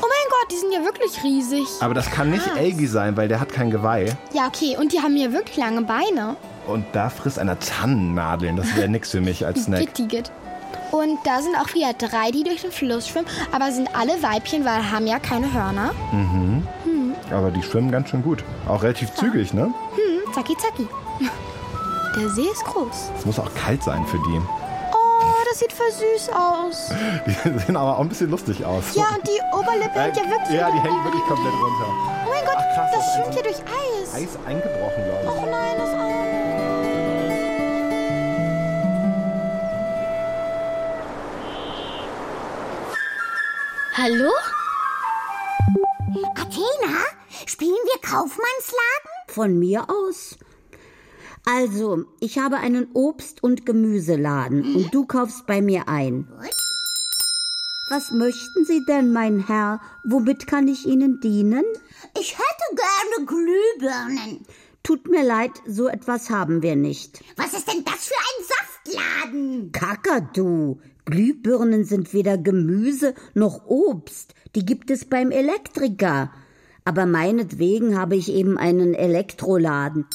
mein 0.00 0.28
Gott, 0.30 0.50
die 0.50 0.56
sind 0.56 0.72
ja 0.72 0.82
wirklich 0.82 1.22
riesig. 1.22 1.66
Aber 1.80 1.92
das 1.92 2.10
kann 2.10 2.30
nicht. 2.30 2.46
Elgi 2.56 2.86
sein, 2.86 3.18
weil 3.18 3.28
der 3.28 3.38
hat 3.38 3.52
kein 3.52 3.70
Geweih. 3.70 4.16
Ja, 4.32 4.46
okay, 4.46 4.78
und 4.80 4.92
die 4.94 5.00
haben 5.00 5.14
ja 5.16 5.30
wirklich 5.32 5.58
lange 5.58 5.82
Beine. 5.82 6.36
Und 6.66 6.86
da 6.92 7.10
frisst 7.10 7.38
einer 7.38 7.58
Tannennadeln. 7.58 8.56
Das 8.56 8.74
wäre 8.74 8.88
nix 8.88 9.10
für 9.10 9.20
mich 9.20 9.44
als 9.44 9.64
Snack. 9.64 9.88
Und 10.90 11.18
da 11.24 11.40
sind 11.40 11.54
auch 11.56 11.72
wieder 11.74 11.92
drei, 11.92 12.30
die 12.30 12.42
durch 12.42 12.62
den 12.62 12.72
Fluss 12.72 13.08
schwimmen, 13.08 13.26
aber 13.52 13.70
sind 13.70 13.88
alle 13.96 14.22
Weibchen, 14.22 14.64
weil 14.64 14.90
haben 14.90 15.06
ja 15.06 15.18
keine 15.18 15.52
Hörner. 15.52 15.92
Mhm. 16.12 16.66
Aber 17.32 17.50
die 17.50 17.62
schwimmen 17.62 17.90
ganz 17.90 18.08
schön 18.10 18.22
gut. 18.22 18.42
Auch 18.68 18.82
relativ 18.82 19.14
zügig, 19.14 19.54
ne? 19.54 19.62
Hm, 19.62 20.32
zacki 20.34 20.56
zacki. 20.56 20.88
Der 22.16 22.28
See 22.30 22.42
ist 22.50 22.64
groß. 22.64 23.12
Es 23.18 23.24
muss 23.24 23.38
auch 23.38 23.54
kalt 23.54 23.82
sein 23.84 24.04
für 24.06 24.16
die. 24.18 24.40
Oh, 24.92 25.42
das 25.48 25.60
sieht 25.60 25.72
voll 25.72 25.90
süß 25.92 26.30
aus. 26.34 26.90
Die 27.26 27.58
sehen 27.60 27.76
aber 27.76 27.96
auch 27.96 28.00
ein 28.00 28.08
bisschen 28.08 28.30
lustig 28.30 28.64
aus. 28.64 28.82
Ja, 28.94 29.04
und 29.14 29.24
die 29.26 29.40
Oberlippe 29.56 30.00
hängt 30.00 30.16
ja 30.16 30.24
wirklich 30.24 30.58
Ja, 30.58 30.70
die 30.72 30.80
hängen 30.80 31.04
wirklich 31.04 31.22
komplett 31.24 31.52
runter. 31.54 31.86
Oh 32.26 32.30
mein 32.30 32.44
Gott, 32.44 32.56
Ach, 32.58 32.74
krass, 32.74 32.90
das 32.92 32.98
das 32.98 33.06
ist 33.06 33.14
schwimmt 33.14 33.34
hier 33.34 33.42
durch 33.44 33.56
Eis. 33.60 34.14
Eis 34.14 34.38
eingebrochen, 34.44 35.04
glaube 35.04 35.22
ich. 35.22 35.30
Oh 35.30 35.46
nein, 35.50 35.74
das 35.78 35.90
Hallo? 44.02 44.30
Athena, 46.34 47.04
spielen 47.44 47.74
wir 47.84 48.00
Kaufmannsladen? 48.00 49.10
Von 49.28 49.58
mir 49.58 49.90
aus. 49.90 50.38
Also, 51.44 52.06
ich 52.18 52.38
habe 52.38 52.56
einen 52.56 52.88
Obst- 52.94 53.42
und 53.42 53.66
Gemüseladen 53.66 54.74
und 54.74 54.94
du 54.94 55.04
kaufst 55.04 55.46
bei 55.46 55.60
mir 55.60 55.86
ein. 55.88 56.26
Was 57.90 58.10
möchten 58.10 58.64
Sie 58.64 58.86
denn, 58.86 59.12
mein 59.12 59.46
Herr? 59.46 59.82
Womit 60.02 60.46
kann 60.46 60.66
ich 60.66 60.86
Ihnen 60.86 61.20
dienen? 61.20 61.66
Ich 62.18 62.38
hätte 62.38 62.76
gerne 62.76 63.26
Glühbirnen. 63.26 64.46
Tut 64.82 65.10
mir 65.10 65.24
leid, 65.24 65.52
so 65.66 65.88
etwas 65.88 66.30
haben 66.30 66.62
wir 66.62 66.74
nicht. 66.74 67.22
Was 67.36 67.52
ist 67.52 67.70
denn 67.70 67.84
das 67.84 68.08
für 68.08 68.14
ein 68.14 68.94
Saftladen? 68.94 69.72
Kakadu, 69.72 70.80
Glühbirnen 71.10 71.84
sind 71.84 72.14
weder 72.14 72.38
Gemüse 72.38 73.14
noch 73.34 73.66
Obst. 73.66 74.34
Die 74.54 74.64
gibt 74.64 74.90
es 74.90 75.04
beim 75.04 75.30
Elektriker. 75.30 76.32
Aber 76.84 77.06
meinetwegen 77.06 77.98
habe 77.98 78.16
ich 78.16 78.32
eben 78.32 78.56
einen 78.56 78.94
Elektroladen. 78.94 80.06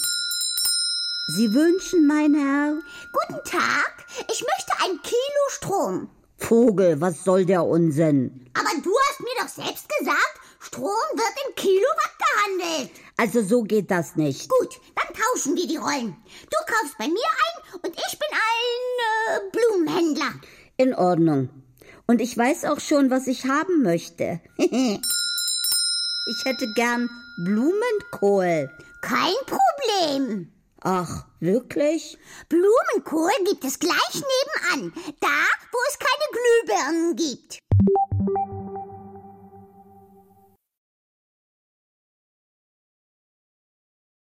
Sie 1.27 1.53
wünschen, 1.53 2.08
mein 2.08 2.34
Herr? 2.34 2.77
Guten 3.12 3.43
Tag, 3.43 4.05
ich 4.31 4.41
möchte 4.41 4.73
ein 4.84 5.01
Kilo 5.01 5.49
Strom. 5.49 6.10
Vogel, 6.38 7.01
was 7.01 7.23
soll 7.23 7.45
der 7.45 7.65
Unsinn? 7.65 8.47
Aber 8.53 8.69
du 8.84 8.91
hast 9.10 9.19
mir 9.21 9.41
doch 9.41 9.47
selbst 9.47 9.88
gesagt, 9.97 10.39
Strom 10.60 10.89
wird 11.13 11.47
in 11.47 11.55
Kilowatt 11.55 12.15
gehandelt. 12.19 12.91
Also 13.17 13.43
so 13.43 13.63
geht 13.63 13.89
das 13.89 14.15
nicht. 14.15 14.49
Gut, 14.49 14.79
dann 14.95 15.13
tauschen 15.13 15.55
wir 15.55 15.67
die 15.67 15.77
Rollen. 15.77 16.15
Du 16.49 16.73
kaufst 16.73 16.97
bei 16.97 17.08
mir 17.08 17.13
ein 17.13 17.79
und 17.81 17.95
ich 17.95 18.19
bin 18.19 18.29
ein 18.31 19.38
äh, 19.38 19.49
Blumenhändler. 19.51 20.34
In 20.78 20.94
Ordnung. 20.94 21.50
Und 22.08 22.22
ich 22.22 22.38
weiß 22.38 22.66
auch 22.66 22.80
schon, 22.80 23.10
was 23.10 23.28
ich 23.28 23.46
haben 23.46 23.82
möchte. 23.82 24.42
ich 24.58 25.00
hätte 26.46 26.68
gern 26.76 27.10
Blumenkohl. 27.44 28.70
Kein 29.02 29.34
Problem. 29.46 30.52
Ach, 30.82 31.26
wirklich? 31.40 32.18
Blumenkohl 32.50 33.32
gibt 33.46 33.64
es 33.64 33.80
gleich 33.80 34.14
nebenan, 34.14 34.94
da, 35.20 35.28
wo 35.72 35.78
es 35.90 35.98
keine 35.98 36.28
Glühbirnen 36.32 37.16
gibt. 37.16 37.60